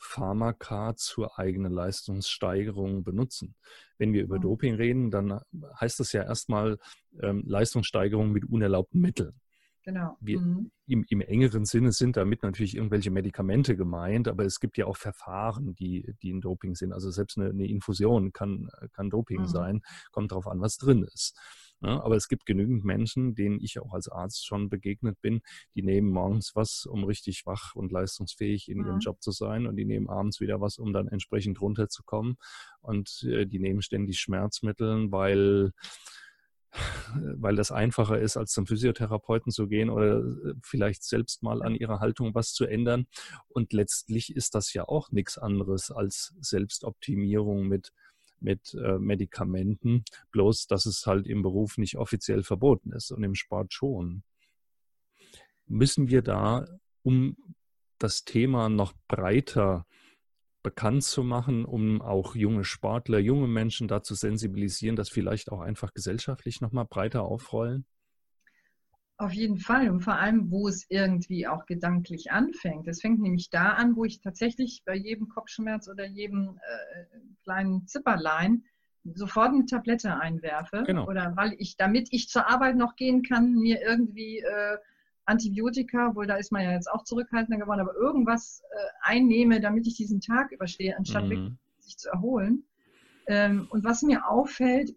Pharmaka 0.00 0.96
zur 0.96 1.38
eigenen 1.38 1.72
Leistungssteigerung 1.72 3.04
benutzen. 3.04 3.54
Wenn 3.98 4.12
wir 4.12 4.22
über 4.22 4.38
Doping 4.38 4.74
reden, 4.74 5.10
dann 5.10 5.40
heißt 5.78 6.00
das 6.00 6.12
ja 6.12 6.22
erstmal 6.22 6.78
ähm, 7.20 7.44
Leistungssteigerung 7.46 8.32
mit 8.32 8.46
unerlaubten 8.46 9.00
Mitteln. 9.00 9.34
Genau. 9.84 10.16
Wir, 10.20 10.40
mhm. 10.40 10.70
im, 10.86 11.04
im, 11.08 11.20
engeren 11.20 11.64
Sinne 11.64 11.92
sind 11.92 12.16
damit 12.16 12.42
natürlich 12.42 12.76
irgendwelche 12.76 13.10
Medikamente 13.10 13.76
gemeint, 13.76 14.28
aber 14.28 14.44
es 14.44 14.60
gibt 14.60 14.76
ja 14.76 14.86
auch 14.86 14.96
Verfahren, 14.96 15.74
die, 15.74 16.14
die 16.22 16.32
ein 16.32 16.40
Doping 16.40 16.74
sind. 16.74 16.92
Also 16.92 17.10
selbst 17.10 17.38
eine, 17.38 17.50
eine 17.50 17.66
Infusion 17.66 18.32
kann, 18.32 18.68
kann 18.92 19.10
Doping 19.10 19.42
mhm. 19.42 19.46
sein, 19.46 19.82
kommt 20.12 20.32
darauf 20.32 20.46
an, 20.46 20.60
was 20.60 20.76
drin 20.76 21.02
ist. 21.02 21.38
Ja, 21.82 22.02
aber 22.02 22.16
es 22.16 22.28
gibt 22.28 22.44
genügend 22.44 22.84
Menschen, 22.84 23.34
denen 23.34 23.58
ich 23.60 23.80
auch 23.80 23.94
als 23.94 24.08
Arzt 24.08 24.46
schon 24.46 24.68
begegnet 24.68 25.20
bin, 25.22 25.40
die 25.74 25.82
nehmen 25.82 26.10
morgens 26.10 26.54
was, 26.54 26.84
um 26.84 27.04
richtig 27.04 27.46
wach 27.46 27.74
und 27.74 27.90
leistungsfähig 27.90 28.68
in 28.68 28.78
mhm. 28.78 28.86
ihrem 28.86 28.98
Job 28.98 29.22
zu 29.22 29.30
sein 29.30 29.66
und 29.66 29.76
die 29.76 29.86
nehmen 29.86 30.08
abends 30.08 30.40
wieder 30.40 30.60
was, 30.60 30.78
um 30.78 30.92
dann 30.92 31.08
entsprechend 31.08 31.60
runterzukommen 31.60 32.36
und 32.80 33.22
äh, 33.22 33.46
die 33.46 33.58
nehmen 33.58 33.80
ständig 33.80 34.20
Schmerzmittel, 34.20 35.10
weil 35.10 35.72
weil 37.12 37.56
das 37.56 37.72
einfacher 37.72 38.20
ist, 38.20 38.36
als 38.36 38.52
zum 38.52 38.66
Physiotherapeuten 38.66 39.50
zu 39.50 39.66
gehen 39.66 39.90
oder 39.90 40.20
äh, 40.20 40.54
vielleicht 40.62 41.02
selbst 41.02 41.42
mal 41.42 41.62
an 41.62 41.74
ihrer 41.74 42.00
Haltung 42.00 42.34
was 42.34 42.52
zu 42.52 42.64
ändern. 42.64 43.06
Und 43.48 43.72
letztlich 43.72 44.34
ist 44.34 44.54
das 44.54 44.72
ja 44.72 44.86
auch 44.86 45.10
nichts 45.10 45.36
anderes 45.36 45.90
als 45.90 46.34
Selbstoptimierung 46.40 47.66
mit, 47.66 47.92
mit 48.40 48.74
äh, 48.74 48.98
Medikamenten, 48.98 50.04
bloß 50.32 50.66
dass 50.66 50.86
es 50.86 51.06
halt 51.06 51.26
im 51.26 51.42
Beruf 51.42 51.78
nicht 51.78 51.96
offiziell 51.96 52.42
verboten 52.42 52.92
ist 52.92 53.10
und 53.10 53.22
im 53.22 53.34
Sport 53.34 53.72
schon. 53.72 54.22
Müssen 55.66 56.08
wir 56.08 56.22
da, 56.22 56.66
um 57.02 57.36
das 57.98 58.24
Thema 58.24 58.68
noch 58.68 58.92
breiter 59.08 59.86
bekannt 60.62 61.04
zu 61.04 61.22
machen, 61.22 61.64
um 61.64 62.02
auch 62.02 62.34
junge 62.34 62.64
Sportler, 62.64 63.18
junge 63.18 63.48
Menschen 63.48 63.88
dazu 63.88 64.14
sensibilisieren, 64.14 64.96
dass 64.96 65.08
vielleicht 65.08 65.52
auch 65.52 65.60
einfach 65.60 65.92
gesellschaftlich 65.92 66.60
nochmal 66.60 66.86
breiter 66.86 67.22
aufrollen? 67.22 67.86
Auf 69.20 69.34
jeden 69.34 69.58
Fall 69.58 69.90
und 69.90 70.00
vor 70.00 70.14
allem, 70.14 70.50
wo 70.50 70.66
es 70.66 70.86
irgendwie 70.88 71.46
auch 71.46 71.66
gedanklich 71.66 72.32
anfängt. 72.32 72.88
Es 72.88 73.02
fängt 73.02 73.20
nämlich 73.20 73.50
da 73.50 73.74
an, 73.74 73.94
wo 73.94 74.06
ich 74.06 74.22
tatsächlich 74.22 74.82
bei 74.86 74.96
jedem 74.96 75.28
Kopfschmerz 75.28 75.88
oder 75.88 76.06
jedem 76.06 76.56
äh, 76.56 77.18
kleinen 77.44 77.86
Zipperlein 77.86 78.64
sofort 79.04 79.52
eine 79.52 79.66
Tablette 79.66 80.18
einwerfe. 80.18 80.84
Genau. 80.86 81.06
Oder 81.06 81.36
weil 81.36 81.54
ich, 81.58 81.76
damit 81.76 82.08
ich 82.12 82.30
zur 82.30 82.48
Arbeit 82.48 82.76
noch 82.76 82.96
gehen 82.96 83.22
kann, 83.22 83.56
mir 83.56 83.82
irgendwie 83.82 84.38
äh, 84.38 84.78
Antibiotika, 85.26 86.14
wohl 86.14 86.26
da 86.26 86.36
ist 86.36 86.50
man 86.50 86.64
ja 86.64 86.72
jetzt 86.72 86.90
auch 86.90 87.04
zurückhaltender 87.04 87.60
geworden, 87.60 87.80
aber 87.80 87.94
irgendwas 87.94 88.62
äh, 88.70 88.76
einnehme, 89.02 89.60
damit 89.60 89.86
ich 89.86 89.96
diesen 89.96 90.22
Tag 90.22 90.50
überstehe, 90.50 90.96
anstatt 90.96 91.26
mhm. 91.26 91.58
sich 91.78 91.98
zu 91.98 92.08
erholen. 92.08 92.64
Ähm, 93.26 93.66
und 93.68 93.84
was 93.84 94.00
mir 94.00 94.26
auffällt, 94.26 94.96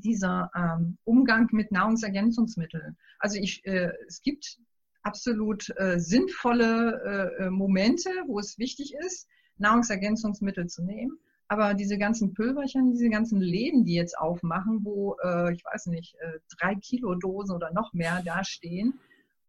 dieser 0.00 0.50
ähm, 0.54 0.98
Umgang 1.04 1.48
mit 1.52 1.72
Nahrungsergänzungsmitteln. 1.72 2.96
Also 3.18 3.38
ich, 3.38 3.64
äh, 3.66 3.92
es 4.06 4.22
gibt 4.22 4.58
absolut 5.02 5.68
äh, 5.76 5.98
sinnvolle 5.98 7.32
äh, 7.40 7.44
äh, 7.44 7.50
Momente, 7.50 8.10
wo 8.26 8.38
es 8.38 8.58
wichtig 8.58 8.94
ist, 8.94 9.28
Nahrungsergänzungsmittel 9.58 10.66
zu 10.66 10.84
nehmen. 10.84 11.18
Aber 11.48 11.72
diese 11.72 11.96
ganzen 11.96 12.34
Pülverchen, 12.34 12.92
diese 12.92 13.08
ganzen 13.08 13.40
Läden, 13.40 13.84
die 13.84 13.94
jetzt 13.94 14.18
aufmachen, 14.18 14.80
wo, 14.84 15.16
äh, 15.24 15.54
ich 15.54 15.64
weiß 15.64 15.86
nicht, 15.86 16.14
äh, 16.20 16.38
drei 16.58 16.74
Kilo 16.74 17.14
Dosen 17.14 17.54
oder 17.56 17.72
noch 17.72 17.94
mehr 17.94 18.22
dastehen, 18.22 19.00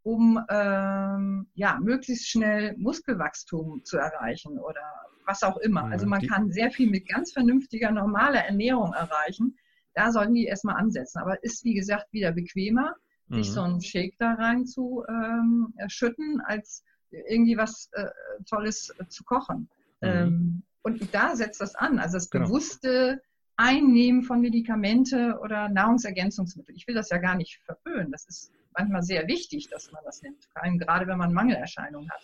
um 0.03 0.39
ähm, 0.49 1.47
ja, 1.55 1.77
möglichst 1.81 2.29
schnell 2.29 2.73
Muskelwachstum 2.77 3.83
zu 3.83 3.97
erreichen 3.97 4.57
oder 4.57 4.81
was 5.25 5.43
auch 5.43 5.57
immer. 5.57 5.83
Also 5.85 6.07
man 6.07 6.25
kann 6.25 6.51
sehr 6.51 6.71
viel 6.71 6.89
mit 6.89 7.07
ganz 7.07 7.33
vernünftiger, 7.33 7.91
normaler 7.91 8.45
Ernährung 8.45 8.93
erreichen. 8.93 9.57
Da 9.99 10.13
sollten 10.13 10.33
die 10.33 10.45
erstmal 10.45 10.77
ansetzen. 10.77 11.19
Aber 11.19 11.43
ist, 11.43 11.65
wie 11.65 11.73
gesagt, 11.73 12.07
wieder 12.13 12.31
bequemer, 12.31 12.95
mhm. 13.27 13.43
sich 13.43 13.51
so 13.51 13.61
einen 13.61 13.81
Shake 13.81 14.15
da 14.17 14.35
rein 14.35 14.65
zu 14.65 15.03
ähm, 15.09 15.73
schütten, 15.87 16.39
als 16.45 16.85
irgendwie 17.11 17.57
was 17.57 17.89
äh, 17.91 18.05
Tolles 18.49 18.93
äh, 18.97 19.07
zu 19.09 19.25
kochen. 19.25 19.69
Mhm. 19.99 20.07
Ähm, 20.07 20.63
und 20.83 21.13
da 21.13 21.35
setzt 21.35 21.59
das 21.59 21.75
an. 21.75 21.99
Also 21.99 22.15
das 22.15 22.29
genau. 22.29 22.45
bewusste 22.45 23.21
Einnehmen 23.57 24.23
von 24.23 24.39
Medikamente 24.39 25.37
oder 25.43 25.67
Nahrungsergänzungsmittel. 25.67 26.73
Ich 26.77 26.87
will 26.87 26.95
das 26.95 27.09
ja 27.09 27.17
gar 27.17 27.35
nicht 27.35 27.59
verpönen. 27.65 28.09
Das 28.09 28.25
ist 28.25 28.53
manchmal 28.77 29.03
sehr 29.03 29.27
wichtig, 29.27 29.67
dass 29.69 29.91
man 29.91 30.01
das 30.05 30.21
nimmt, 30.21 30.45
vor 30.53 30.63
allem 30.63 30.77
gerade 30.77 31.07
wenn 31.07 31.17
man 31.17 31.33
Mangelerscheinungen 31.33 32.09
hat. 32.09 32.21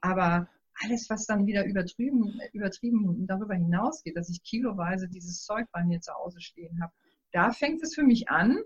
Aber 0.00 0.48
alles, 0.84 1.08
was 1.10 1.26
dann 1.26 1.46
wieder 1.46 1.64
übertrieben, 1.64 2.40
übertrieben 2.52 3.26
darüber 3.26 3.54
hinausgeht, 3.54 4.16
dass 4.16 4.30
ich 4.30 4.42
kiloweise 4.42 5.08
dieses 5.08 5.44
Zeug 5.44 5.66
bei 5.72 5.84
mir 5.84 6.00
zu 6.00 6.12
Hause 6.14 6.40
stehen 6.40 6.82
habe, 6.82 6.92
da 7.32 7.50
fängt 7.50 7.82
es 7.82 7.94
für 7.94 8.02
mich 8.02 8.28
an, 8.28 8.58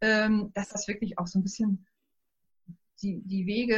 ähm, 0.00 0.50
dass 0.54 0.68
das 0.68 0.88
wirklich 0.88 1.18
auch 1.18 1.26
so 1.26 1.38
ein 1.38 1.42
bisschen 1.42 1.86
die, 3.02 3.20
die 3.24 3.46
Wege 3.46 3.76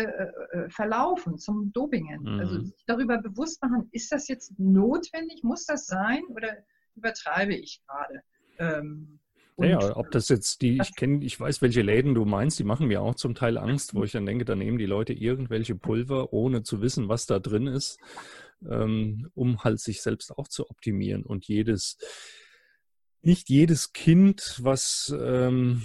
äh, 0.52 0.58
äh 0.58 0.70
verlaufen 0.70 1.38
zum 1.38 1.72
Dopingen. 1.72 2.22
Mhm. 2.22 2.40
Also 2.40 2.62
sich 2.62 2.84
darüber 2.86 3.18
bewusst 3.18 3.62
machen, 3.62 3.88
ist 3.92 4.12
das 4.12 4.28
jetzt 4.28 4.58
notwendig, 4.58 5.42
muss 5.42 5.64
das 5.64 5.86
sein 5.86 6.22
oder 6.28 6.58
übertreibe 6.94 7.54
ich 7.54 7.82
gerade? 7.86 8.22
Ähm, 8.58 9.18
ja, 9.58 9.96
ob 9.96 10.10
das 10.10 10.28
jetzt 10.28 10.62
die, 10.62 10.78
ich 10.82 10.96
kenne, 10.96 11.24
ich 11.24 11.38
weiß, 11.38 11.62
welche 11.62 11.82
Läden 11.82 12.14
du 12.14 12.24
meinst, 12.24 12.58
die 12.58 12.64
machen 12.64 12.88
mir 12.88 13.02
auch 13.02 13.14
zum 13.14 13.34
Teil 13.34 13.56
Angst, 13.56 13.94
wo 13.94 14.02
ich 14.02 14.12
dann 14.12 14.26
denke, 14.26 14.44
da 14.44 14.56
nehmen 14.56 14.78
die 14.78 14.86
Leute 14.86 15.12
irgendwelche 15.12 15.76
Pulver, 15.76 16.32
ohne 16.32 16.64
zu 16.64 16.80
wissen, 16.80 17.08
was 17.08 17.26
da 17.26 17.38
drin 17.38 17.68
ist, 17.68 17.98
ähm, 18.68 19.30
um 19.34 19.62
halt 19.62 19.78
sich 19.78 20.02
selbst 20.02 20.36
auch 20.36 20.48
zu 20.48 20.68
optimieren. 20.68 21.22
Und 21.22 21.46
jedes, 21.46 21.98
nicht 23.22 23.48
jedes 23.48 23.92
Kind, 23.92 24.58
was 24.60 25.14
ähm, 25.20 25.82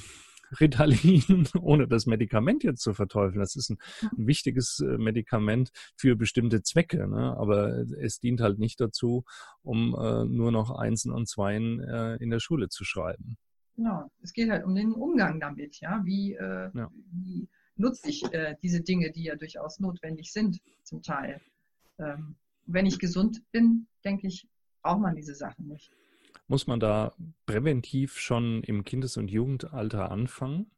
Ritalin, 0.59 1.47
ohne 1.61 1.87
das 1.87 2.07
Medikament 2.07 2.63
jetzt 2.63 2.81
zu 2.81 2.95
verteufeln. 2.95 3.39
Das 3.39 3.55
ist 3.55 3.69
ein, 3.69 3.77
ein 4.17 4.25
wichtiges 4.25 4.79
äh, 4.79 4.97
Medikament 4.97 5.69
für 5.95 6.15
bestimmte 6.15 6.63
Zwecke, 6.63 7.07
ne? 7.07 7.37
aber 7.37 7.85
es 7.99 8.19
dient 8.19 8.41
halt 8.41 8.57
nicht 8.57 8.81
dazu, 8.81 9.25
um 9.61 9.93
äh, 9.93 10.25
nur 10.25 10.51
noch 10.51 10.71
Einsen 10.71 11.11
und 11.11 11.27
Zweien 11.27 11.79
äh, 11.81 12.15
in 12.15 12.31
der 12.31 12.39
Schule 12.39 12.69
zu 12.69 12.83
schreiben. 12.83 13.37
Genau, 13.79 14.11
es 14.21 14.33
geht 14.33 14.49
halt 14.49 14.65
um 14.65 14.75
den 14.75 14.91
Umgang 14.91 15.39
damit, 15.39 15.79
ja. 15.79 16.01
Wie, 16.03 16.33
äh, 16.33 16.69
ja. 16.73 16.91
wie 17.13 17.47
nutze 17.77 18.09
ich 18.09 18.25
äh, 18.33 18.57
diese 18.61 18.81
Dinge, 18.81 19.09
die 19.09 19.23
ja 19.23 19.37
durchaus 19.37 19.79
notwendig 19.79 20.33
sind, 20.33 20.59
zum 20.83 21.01
Teil. 21.01 21.39
Ähm, 21.97 22.35
wenn 22.65 22.85
ich 22.85 22.99
gesund 22.99 23.41
bin, 23.53 23.87
denke 24.03 24.27
ich, 24.27 24.49
braucht 24.81 24.99
man 24.99 25.15
diese 25.15 25.33
Sachen 25.33 25.69
nicht. 25.69 25.93
Muss 26.49 26.67
man 26.67 26.81
da 26.81 27.13
präventiv 27.45 28.19
schon 28.19 28.63
im 28.63 28.83
Kindes- 28.83 29.15
und 29.15 29.31
Jugendalter 29.31 30.11
anfangen, 30.11 30.69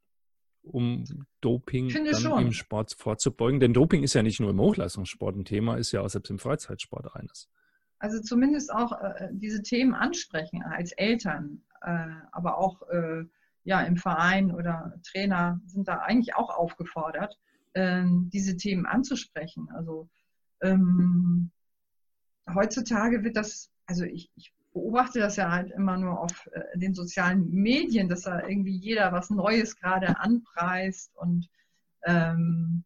um 0.62 1.26
Doping 1.42 1.90
im 1.90 2.52
Sport 2.52 2.94
vorzubeugen? 2.96 3.60
Denn 3.60 3.74
Doping 3.74 4.04
ist 4.04 4.14
ja 4.14 4.22
nicht 4.22 4.40
nur 4.40 4.52
im 4.52 4.60
Hochleistungssport 4.60 5.36
ein 5.38 5.46
Thema, 5.46 5.78
ist 5.78 5.92
ja 5.92 6.02
auch 6.02 6.10
selbst 6.10 6.30
im 6.30 6.38
Freizeitsport 6.38 7.16
eines. 7.16 7.50
Also 7.98 8.22
zumindest 8.22 8.72
auch 8.72 8.92
äh, 8.92 9.30
diese 9.32 9.64
Themen 9.64 9.96
ansprechen 9.96 10.62
als 10.62 10.92
Eltern, 10.92 11.64
aber 11.82 12.58
auch 12.58 12.82
äh, 12.89 13.26
ja, 13.63 13.82
im 13.82 13.98
Verein 13.98 14.52
oder 14.52 14.94
Trainer 15.04 15.60
sind 15.65 15.88
da 15.88 15.98
eigentlich 16.00 16.36
auch 16.36 16.50
aufgefordert, 16.50 17.38
ähm, 17.74 18.30
diese 18.34 18.58
Themen 18.58 18.86
anzusprechen. 18.86 19.70
Also 19.74 20.10
ähm, 20.62 21.52
heutzutage 22.54 23.24
wird 23.24 23.38
das, 23.38 23.72
also 23.86 24.04
ich, 24.04 24.32
ich 24.36 24.54
beobachte 24.74 25.20
das 25.20 25.36
ja 25.36 25.52
halt 25.52 25.72
immer 25.72 25.98
nur 25.98 26.20
auf 26.20 26.50
äh, 26.54 26.78
den 26.78 26.94
sozialen 26.94 27.50
Medien, 27.52 28.10
dass 28.10 28.22
da 28.22 28.48
irgendwie 28.48 28.76
jeder 28.76 29.12
was 29.12 29.30
Neues 29.30 29.76
gerade 29.76 30.17
anpreist 30.20 31.15
und 31.17 31.50
ähm, 32.04 32.84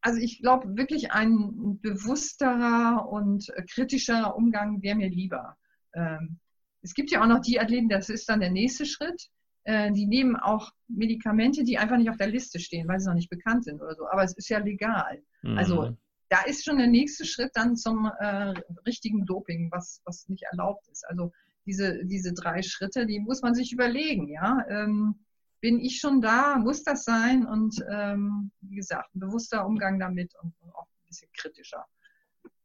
also 0.00 0.20
ich 0.20 0.40
glaube 0.40 0.76
wirklich 0.76 1.10
ein 1.10 1.80
bewussterer 1.80 3.08
und 3.08 3.52
kritischer 3.72 4.36
Umgang 4.36 4.80
wäre 4.80 4.94
mir 4.94 5.08
lieber. 5.08 5.56
Ähm, 5.94 6.38
es 6.86 6.94
gibt 6.94 7.10
ja 7.10 7.20
auch 7.20 7.26
noch 7.26 7.40
die 7.40 7.58
Athleten, 7.58 7.88
das 7.88 8.08
ist 8.08 8.28
dann 8.28 8.38
der 8.38 8.50
nächste 8.50 8.86
Schritt. 8.86 9.28
Äh, 9.64 9.90
die 9.90 10.06
nehmen 10.06 10.36
auch 10.36 10.70
Medikamente, 10.86 11.64
die 11.64 11.78
einfach 11.78 11.96
nicht 11.96 12.10
auf 12.10 12.16
der 12.16 12.28
Liste 12.28 12.60
stehen, 12.60 12.86
weil 12.86 13.00
sie 13.00 13.08
noch 13.08 13.16
nicht 13.16 13.28
bekannt 13.28 13.64
sind 13.64 13.82
oder 13.82 13.96
so. 13.96 14.06
Aber 14.08 14.22
es 14.22 14.34
ist 14.34 14.48
ja 14.48 14.58
legal. 14.58 15.20
Mhm. 15.42 15.58
Also 15.58 15.96
da 16.28 16.42
ist 16.42 16.64
schon 16.64 16.78
der 16.78 16.86
nächste 16.86 17.24
Schritt 17.24 17.50
dann 17.54 17.76
zum 17.76 18.08
äh, 18.20 18.54
richtigen 18.86 19.26
Doping, 19.26 19.68
was, 19.72 20.00
was 20.04 20.28
nicht 20.28 20.44
erlaubt 20.44 20.86
ist. 20.88 21.04
Also 21.08 21.32
diese, 21.66 22.04
diese 22.04 22.32
drei 22.32 22.62
Schritte, 22.62 23.04
die 23.04 23.18
muss 23.18 23.42
man 23.42 23.54
sich 23.54 23.72
überlegen, 23.72 24.28
ja. 24.28 24.64
Ähm, 24.68 25.16
bin 25.60 25.80
ich 25.80 25.98
schon 25.98 26.20
da? 26.20 26.56
Muss 26.58 26.84
das 26.84 27.02
sein? 27.02 27.44
Und 27.44 27.84
ähm, 27.90 28.52
wie 28.60 28.76
gesagt, 28.76 29.12
ein 29.16 29.20
bewusster 29.20 29.66
Umgang 29.66 29.98
damit 29.98 30.32
und, 30.40 30.54
und 30.60 30.72
auch 30.76 30.86
ein 30.86 31.08
bisschen 31.08 31.32
kritischer. 31.32 31.84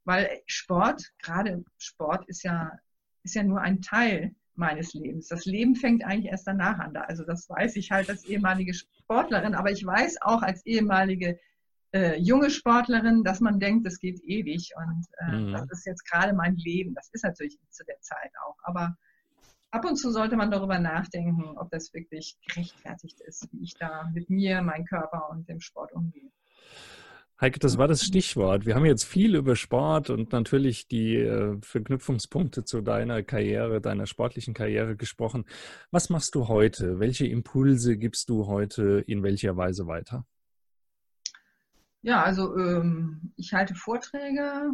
Weil 0.04 0.30
Sport, 0.46 1.12
gerade 1.24 1.64
Sport 1.80 2.28
ist 2.28 2.44
ja, 2.44 2.72
ist 3.24 3.36
ja 3.36 3.44
nur 3.44 3.62
ein 3.62 3.82
Teil 3.82 4.36
meines 4.56 4.94
Lebens. 4.94 5.28
Das 5.28 5.46
Leben 5.46 5.76
fängt 5.76 6.04
eigentlich 6.04 6.32
erst 6.32 6.48
danach 6.48 6.80
an. 6.80 6.96
Also 6.96 7.24
das 7.24 7.50
weiß 7.50 7.76
ich 7.78 7.92
halt 7.92 8.10
als 8.10 8.26
ehemalige 8.26 8.74
Sportlerin, 8.74 9.56
aber 9.56 9.72
ich 9.72 9.86
weiß 9.86 10.22
auch 10.22 10.42
als 10.42 10.66
ehemalige 10.66 11.40
äh, 11.94 12.18
junge 12.20 12.50
Sportlerin, 12.50 13.24
dass 13.24 13.40
man 13.40 13.60
denkt, 13.60 13.86
es 13.86 14.00
geht 14.00 14.22
ewig 14.24 14.74
und 14.78 15.06
äh, 15.20 15.38
mhm. 15.38 15.52
das 15.54 15.70
ist 15.72 15.86
jetzt 15.86 16.10
gerade 16.10 16.34
mein 16.34 16.56
Leben. 16.56 16.94
Das 16.94 17.10
ist 17.12 17.24
natürlich 17.24 17.58
zu 17.70 17.84
der 17.86 18.00
Zeit 18.02 18.32
auch, 18.46 18.58
aber 18.64 18.96
ab 19.72 19.86
und 19.86 19.96
zu 19.98 20.12
sollte 20.12 20.36
man 20.36 20.52
darüber 20.52 20.80
nachdenken, 20.80 21.58
ob 21.58 21.70
das 21.72 21.94
wirklich 21.94 22.38
gerechtfertigt 22.48 23.20
ist, 23.22 23.48
wie 23.52 23.64
ich 23.64 23.74
da 23.76 24.10
mit 24.14 24.30
mir, 24.30 24.62
meinem 24.62 24.86
Körper 24.86 25.30
und 25.32 25.48
dem 25.50 25.60
Sport 25.60 25.94
umgehe. 25.94 26.32
Heike, 27.42 27.58
das 27.58 27.80
war 27.80 27.88
das 27.88 28.04
Stichwort. 28.04 28.68
Wir 28.68 28.76
haben 28.76 28.86
jetzt 28.86 29.04
viel 29.04 29.36
über 29.36 29.56
Sport 29.56 30.12
und 30.12 30.32
natürlich 30.32 30.88
die 30.88 31.16
äh, 31.16 31.58
Verknüpfungspunkte 31.60 32.66
zu 32.66 32.82
deiner 32.82 33.24
Karriere, 33.24 33.82
deiner 33.82 34.06
sportlichen 34.06 34.54
Karriere 34.54 34.96
gesprochen. 34.96 35.46
Was 35.90 36.12
machst 36.12 36.36
du 36.36 36.48
heute? 36.48 37.00
Welche 37.00 37.26
Impulse 37.26 37.98
gibst 37.98 38.30
du 38.30 38.46
heute 38.46 39.04
in 39.08 39.24
welcher 39.24 39.58
Weise 39.58 39.88
weiter? 39.88 40.24
Ja, 42.04 42.22
also 42.22 42.56
ähm, 42.60 43.34
ich 43.38 43.56
halte 43.56 43.74
Vorträge, 43.74 44.74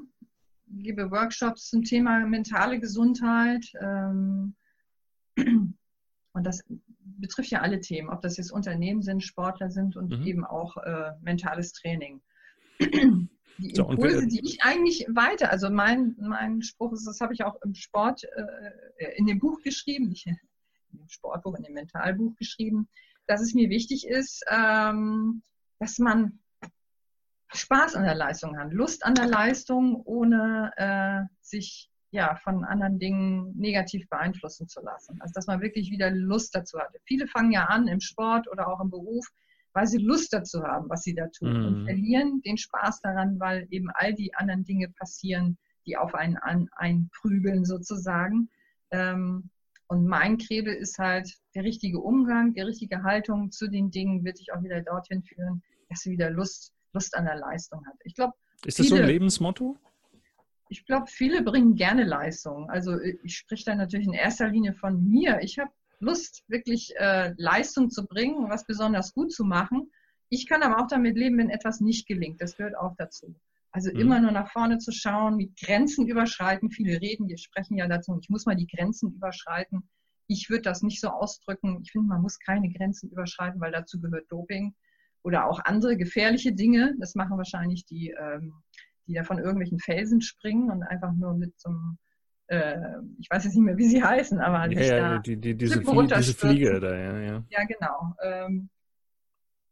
gebe 0.68 1.10
Workshops 1.10 1.70
zum 1.70 1.84
Thema 1.84 2.20
mentale 2.28 2.82
Gesundheit. 2.82 3.66
Ähm, 3.80 4.56
und 5.38 6.44
das 6.44 6.66
betrifft 7.00 7.50
ja 7.50 7.62
alle 7.62 7.80
Themen, 7.80 8.10
ob 8.10 8.22
das 8.22 8.36
jetzt 8.36 8.52
Unternehmen 8.52 9.02
sind, 9.02 9.24
Sportler 9.24 9.72
sind 9.72 9.96
und 9.96 10.20
mhm. 10.20 10.28
eben 10.28 10.44
auch 10.44 10.76
äh, 10.76 11.12
mentales 11.22 11.72
Training. 11.72 12.20
Die 12.80 13.72
Impulse, 13.72 14.22
so, 14.22 14.28
die 14.28 14.42
ich 14.46 14.62
eigentlich 14.62 15.08
weiter, 15.10 15.50
also 15.50 15.70
mein, 15.70 16.16
mein 16.20 16.62
Spruch 16.62 16.94
ist, 16.94 17.08
das 17.08 17.22
habe 17.22 17.34
ich 17.34 17.44
auch 17.44 17.60
im 17.64 17.74
Sport, 17.74 18.24
äh, 18.24 19.18
in 19.18 19.26
dem 19.26 19.40
Buch 19.40 19.62
geschrieben, 19.64 20.10
nicht 20.10 20.28
in 20.28 20.38
dem 20.92 21.10
Sportbuch, 21.10 21.56
in 21.56 21.64
dem 21.64 21.74
Mentalbuch 21.74 22.36
geschrieben, 22.36 22.88
dass 23.26 23.42
es 23.42 23.56
mir 23.56 23.70
wichtig 23.70 24.08
ist, 24.08 24.44
ähm, 24.50 25.42
dass 25.80 25.98
man 25.98 26.40
Spaß 27.54 27.96
an 27.96 28.04
der 28.04 28.16
Leistung 28.16 28.58
hat, 28.58 28.72
Lust 28.74 29.06
an 29.06 29.16
der 29.16 29.28
Leistung, 29.28 30.02
ohne 30.06 30.72
äh, 30.76 31.34
sich 31.42 31.90
ja, 32.12 32.36
von 32.36 32.64
anderen 32.64 33.00
Dingen 33.00 33.54
negativ 33.58 34.08
beeinflussen 34.10 34.68
zu 34.68 34.82
lassen. 34.82 35.20
Also 35.22 35.34
dass 35.34 35.48
man 35.48 35.62
wirklich 35.62 35.92
wieder 35.92 36.10
Lust 36.10 36.56
dazu 36.56 36.80
hat. 36.80 36.90
Viele 37.04 37.28
fangen 37.28 37.52
ja 37.52 37.66
an 37.66 37.88
im 37.88 38.00
Sport 38.00 38.48
oder 38.50 38.68
auch 38.68 38.80
im 38.80 38.90
Beruf, 38.90 39.28
weil 39.78 39.86
sie 39.86 40.00
Lust 40.00 40.34
dazu 40.34 40.64
haben, 40.64 40.90
was 40.90 41.04
sie 41.04 41.14
da 41.14 41.28
tun. 41.28 41.54
Mhm. 41.54 41.66
Und 41.68 41.86
verlieren 41.86 42.42
den 42.42 42.58
Spaß 42.58 43.00
daran, 43.02 43.40
weil 43.40 43.68
eben 43.70 43.92
all 43.94 44.12
die 44.16 44.34
anderen 44.34 44.64
Dinge 44.64 44.90
passieren, 44.90 45.56
die 45.86 45.96
auf 45.96 46.16
einen 46.16 46.36
an, 46.38 46.68
einprügeln 46.72 47.64
sozusagen. 47.64 48.50
Ähm, 48.90 49.52
und 49.88 50.08
mein 50.08 50.40
Credo 50.40 50.72
ist 50.72 50.98
halt, 50.98 51.32
der 51.54 51.64
richtige 51.64 52.00
Umgang, 52.00 52.56
die 52.56 52.62
richtige 52.62 53.04
Haltung 53.04 53.52
zu 53.52 53.68
den 53.70 53.92
Dingen 53.92 54.26
wird 54.26 54.40
dich 54.40 54.52
auch 54.52 54.64
wieder 54.64 54.82
dorthin 54.82 55.22
führen, 55.22 55.62
dass 55.90 56.02
du 56.02 56.10
wieder 56.10 56.32
Lust 56.32 56.74
Lust 56.94 57.16
an 57.16 57.26
der 57.26 57.36
Leistung 57.36 57.86
hat. 57.86 57.96
Ich 58.04 58.16
glaube, 58.16 58.34
ist 58.66 58.80
das 58.80 58.88
viele, 58.88 58.98
so 58.98 59.04
ein 59.04 59.08
Lebensmotto? 59.08 59.78
Ich 60.70 60.88
glaube, 60.88 61.06
viele 61.06 61.44
bringen 61.44 61.76
gerne 61.76 62.04
Leistung. 62.04 62.68
Also 62.72 63.00
ich 63.00 63.38
spreche 63.38 63.66
da 63.66 63.76
natürlich 63.76 64.08
in 64.08 64.14
erster 64.14 64.50
Linie 64.50 64.74
von 64.74 65.08
mir. 65.08 65.40
Ich 65.42 65.60
habe 65.60 65.70
Lust, 66.00 66.44
wirklich 66.48 66.94
äh, 66.98 67.34
Leistung 67.38 67.90
zu 67.90 68.06
bringen, 68.06 68.50
was 68.50 68.66
besonders 68.66 69.14
gut 69.14 69.32
zu 69.32 69.44
machen. 69.44 69.92
Ich 70.30 70.48
kann 70.48 70.62
aber 70.62 70.82
auch 70.82 70.88
damit 70.88 71.18
leben, 71.18 71.38
wenn 71.38 71.50
etwas 71.50 71.80
nicht 71.80 72.08
gelingt. 72.08 72.42
Das 72.42 72.56
gehört 72.56 72.78
auch 72.78 72.96
dazu. 72.98 73.36
Also 73.72 73.92
mhm. 73.92 74.00
immer 74.00 74.20
nur 74.20 74.32
nach 74.32 74.52
vorne 74.52 74.78
zu 74.78 74.92
schauen, 74.92 75.38
die 75.38 75.54
Grenzen 75.56 76.08
überschreiten. 76.08 76.72
Viele 76.72 77.00
reden, 77.02 77.28
wir 77.28 77.38
sprechen 77.38 77.78
ja 77.78 77.88
dazu, 77.88 78.18
ich 78.22 78.30
muss 78.30 78.46
mal 78.46 78.56
die 78.56 78.68
Grenzen 78.68 79.12
überschreiten. 79.14 79.88
Ich 80.28 80.50
würde 80.50 80.64
das 80.64 80.82
nicht 80.82 81.00
so 81.00 81.10
ausdrücken. 81.10 81.80
Ich 81.82 81.92
finde, 81.92 82.08
man 82.08 82.22
muss 82.22 82.40
keine 82.40 82.70
Grenzen 82.70 83.10
überschreiten, 83.10 83.62
weil 83.62 83.72
dazu 83.72 84.00
gehört 84.00 84.32
Doping 84.32 84.74
oder 85.24 85.46
auch 85.48 85.60
andere 85.64 85.96
gefährliche 85.96 86.54
Dinge. 86.54 86.96
Das 87.00 87.16
machen 87.16 87.38
wahrscheinlich 87.38 87.86
die, 87.86 88.14
ähm, 88.20 88.54
die 89.08 89.14
da 89.14 89.24
von 89.24 89.40
irgendwelchen 89.40 89.80
Felsen 89.80 90.22
springen 90.22 90.70
und 90.70 90.84
einfach 90.84 91.14
nur 91.14 91.34
mit 91.34 91.58
zum, 91.60 91.98
äh, 92.48 92.78
ich 93.20 93.30
weiß 93.30 93.44
jetzt 93.44 93.56
nicht 93.56 93.64
mehr, 93.64 93.78
wie 93.78 93.88
sie 93.88 94.04
heißen, 94.04 94.40
aber 94.40 94.72
ja, 94.72 94.82
ja, 94.82 95.20
die, 95.20 95.38
die, 95.38 95.56
diese, 95.56 95.82
Flie 95.82 96.08
diese 96.08 96.34
Fliege 96.34 96.80
da, 96.80 96.96
ja, 96.96 97.20
ja. 97.20 97.44
Ja, 97.50 97.64
genau. 97.66 98.16
Ähm, 98.22 98.70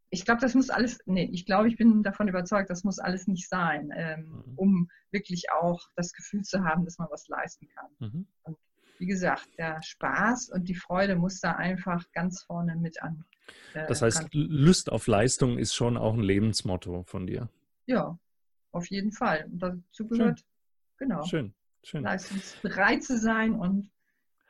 ich 0.10 0.24
glaube, 0.24 0.42
das 0.42 0.54
muss 0.56 0.70
alles, 0.70 1.00
nee, 1.06 1.30
ich 1.32 1.46
glaube, 1.46 1.68
ich 1.68 1.78
bin 1.78 2.04
davon 2.04 2.28
überzeugt, 2.28 2.70
das 2.70 2.84
muss 2.84 3.00
alles 3.00 3.28
nicht 3.28 3.50
sein, 3.50 3.92
ähm, 3.96 4.44
mhm. 4.46 4.54
um 4.56 4.90
wirklich 5.12 5.46
auch 5.52 5.90
das 5.96 6.14
Gefühl 6.14 6.44
zu 6.44 6.64
haben, 6.64 6.86
dass 6.86 6.98
man 6.98 7.08
was 7.10 7.28
leisten 7.28 7.68
kann. 7.68 7.90
Mhm. 8.00 8.28
Und 8.44 8.58
wie 8.98 9.08
gesagt, 9.08 9.48
der 9.58 9.82
Spaß 9.82 10.50
und 10.50 10.70
die 10.70 10.76
Freude 10.76 11.16
muss 11.16 11.40
da 11.40 11.54
einfach 11.54 12.10
ganz 12.14 12.44
vorne 12.44 12.76
mit 12.76 13.02
an, 13.02 13.26
Äh, 13.74 13.88
das 13.88 14.02
heißt, 14.02 14.30
Lust 14.34 14.92
auf 14.92 15.08
Leistung 15.08 15.58
ist 15.58 15.76
schon 15.76 15.98
auch 15.98 16.14
ein 16.14 16.22
Lebensmotto 16.22 17.04
von 17.04 17.28
dir. 17.28 17.50
Ja, 17.86 18.18
auf 18.72 18.88
jeden 18.90 19.12
Fall. 19.12 19.46
Und 19.52 19.60
dazu 19.60 20.08
gehört, 20.08 20.40
Schön. 20.40 20.48
genau, 20.98 21.24
Schön. 21.24 21.54
Schön. 21.86 22.04
leistungsbereit 22.04 23.04
zu 23.04 23.20
sein 23.20 23.54
und 23.54 23.92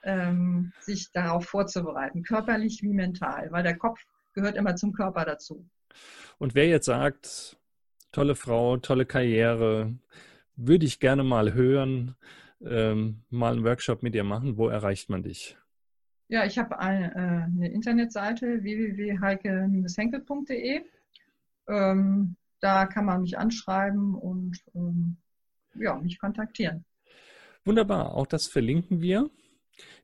ähm, 0.03 0.71
sich 0.79 1.11
darauf 1.11 1.45
vorzubereiten, 1.45 2.23
körperlich 2.23 2.81
wie 2.81 2.93
mental, 2.93 3.51
weil 3.51 3.63
der 3.63 3.77
Kopf 3.77 3.99
gehört 4.33 4.55
immer 4.55 4.77
zum 4.77 4.93
Körper 4.93 5.25
dazu. 5.25 5.67
Und 6.37 6.55
wer 6.55 6.67
jetzt 6.67 6.85
sagt, 6.85 7.57
tolle 8.13 8.35
Frau, 8.35 8.77
tolle 8.77 9.05
Karriere, 9.05 9.93
würde 10.55 10.85
ich 10.85 11.01
gerne 11.01 11.25
mal 11.25 11.53
hören, 11.53 12.15
ähm, 12.61 13.25
mal 13.29 13.51
einen 13.51 13.65
Workshop 13.65 14.01
mit 14.01 14.13
dir 14.13 14.23
machen, 14.23 14.55
wo 14.55 14.69
erreicht 14.69 15.09
man 15.09 15.21
dich? 15.21 15.57
Ja, 16.29 16.45
ich 16.45 16.57
habe 16.57 16.79
eine, 16.79 17.13
äh, 17.13 17.17
eine 17.17 17.69
Internetseite 17.69 18.63
www.heike-henkel.de. 18.63 20.85
Ähm, 21.67 22.37
da 22.61 22.85
kann 22.85 23.03
man 23.03 23.23
mich 23.23 23.37
anschreiben 23.37 24.15
und 24.15 24.57
ähm, 24.73 25.17
ja, 25.75 25.97
mich 25.97 26.17
kontaktieren. 26.17 26.85
Wunderbar, 27.65 28.13
auch 28.13 28.27
das 28.27 28.47
verlinken 28.47 29.01
wir. 29.01 29.29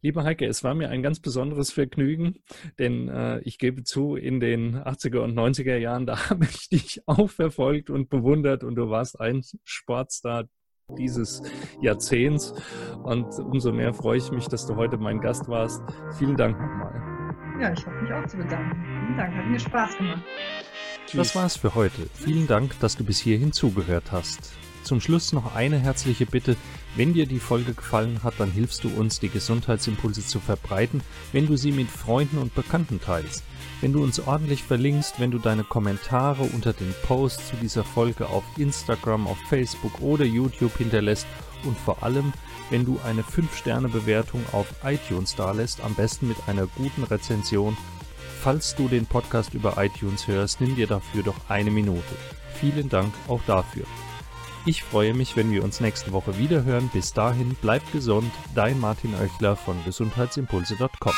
Lieber 0.01 0.23
Heike, 0.23 0.47
es 0.47 0.63
war 0.63 0.73
mir 0.73 0.89
ein 0.89 1.03
ganz 1.03 1.19
besonderes 1.19 1.71
Vergnügen, 1.71 2.39
denn 2.79 3.07
äh, 3.07 3.39
ich 3.41 3.57
gebe 3.59 3.83
zu, 3.83 4.15
in 4.15 4.39
den 4.39 4.75
80er 4.75 5.19
und 5.19 5.37
90er 5.37 5.77
Jahren, 5.77 6.05
da 6.07 6.29
habe 6.29 6.45
ich 6.45 6.69
dich 6.69 7.01
auch 7.05 7.29
verfolgt 7.29 7.89
und 7.89 8.09
bewundert 8.09 8.63
und 8.63 8.75
du 8.75 8.89
warst 8.89 9.19
ein 9.19 9.43
Sportstar 9.63 10.49
dieses 10.97 11.41
Jahrzehnts. 11.81 12.53
Und 13.03 13.27
umso 13.39 13.71
mehr 13.71 13.93
freue 13.93 14.17
ich 14.17 14.31
mich, 14.31 14.47
dass 14.47 14.65
du 14.65 14.75
heute 14.75 14.97
mein 14.97 15.21
Gast 15.21 15.47
warst. 15.47 15.81
Vielen 16.17 16.35
Dank 16.35 16.59
nochmal. 16.59 17.61
Ja, 17.61 17.71
ich 17.71 17.85
habe 17.85 18.01
mich 18.01 18.11
auch 18.11 18.25
zu 18.25 18.37
bedanken. 18.37 18.75
Vielen 19.05 19.17
Dank, 19.17 19.35
hat 19.35 19.45
mir 19.45 19.59
Spaß 19.59 19.97
gemacht. 19.97 20.23
Das 21.13 21.35
war's 21.35 21.57
für 21.57 21.75
heute. 21.75 22.07
Vielen 22.13 22.47
Dank, 22.47 22.79
dass 22.79 22.97
du 22.97 23.03
bis 23.03 23.19
hierhin 23.19 23.53
zugehört 23.53 24.11
hast. 24.11 24.51
Zum 24.83 24.99
Schluss 25.01 25.31
noch 25.33 25.55
eine 25.55 25.79
herzliche 25.79 26.25
Bitte. 26.25 26.57
Wenn 26.95 27.13
dir 27.13 27.25
die 27.25 27.39
Folge 27.39 27.73
gefallen 27.73 28.21
hat, 28.23 28.33
dann 28.39 28.51
hilfst 28.51 28.83
du 28.83 28.89
uns, 28.89 29.19
die 29.19 29.29
Gesundheitsimpulse 29.29 30.25
zu 30.25 30.39
verbreiten, 30.39 31.01
wenn 31.31 31.47
du 31.47 31.55
sie 31.55 31.71
mit 31.71 31.89
Freunden 31.89 32.37
und 32.37 32.53
Bekannten 32.55 32.99
teilst. 32.99 33.43
Wenn 33.79 33.93
du 33.93 34.03
uns 34.03 34.19
ordentlich 34.19 34.63
verlinkst, 34.63 35.19
wenn 35.19 35.31
du 35.31 35.39
deine 35.39 35.63
Kommentare 35.63 36.43
unter 36.43 36.73
den 36.73 36.93
Posts 37.03 37.49
zu 37.49 37.55
dieser 37.57 37.83
Folge 37.83 38.27
auf 38.27 38.43
Instagram, 38.57 39.27
auf 39.27 39.37
Facebook 39.49 40.01
oder 40.01 40.25
YouTube 40.25 40.77
hinterlässt 40.77 41.25
und 41.63 41.77
vor 41.77 42.03
allem, 42.03 42.33
wenn 42.69 42.85
du 42.85 42.99
eine 43.05 43.21
5-Sterne-Bewertung 43.21 44.43
auf 44.51 44.67
iTunes 44.83 45.35
dalässt, 45.35 45.81
am 45.81 45.93
besten 45.93 46.27
mit 46.27 46.37
einer 46.47 46.67
guten 46.67 47.03
Rezension. 47.03 47.77
Falls 48.41 48.75
du 48.75 48.87
den 48.87 49.05
Podcast 49.05 49.53
über 49.53 49.75
iTunes 49.77 50.27
hörst, 50.27 50.61
nimm 50.61 50.75
dir 50.75 50.87
dafür 50.87 51.23
doch 51.23 51.49
eine 51.49 51.71
Minute. 51.71 52.15
Vielen 52.59 52.89
Dank 52.89 53.13
auch 53.27 53.41
dafür. 53.45 53.85
Ich 54.65 54.83
freue 54.83 55.15
mich, 55.15 55.35
wenn 55.35 55.51
wir 55.51 55.63
uns 55.63 55.79
nächste 55.79 56.11
Woche 56.11 56.37
wieder 56.37 56.63
hören. 56.63 56.89
Bis 56.93 57.13
dahin, 57.13 57.55
bleibt 57.55 57.91
gesund. 57.91 58.31
Dein 58.53 58.79
Martin 58.79 59.15
Oechler 59.15 59.55
von 59.55 59.83
gesundheitsimpulse.com. 59.85 61.13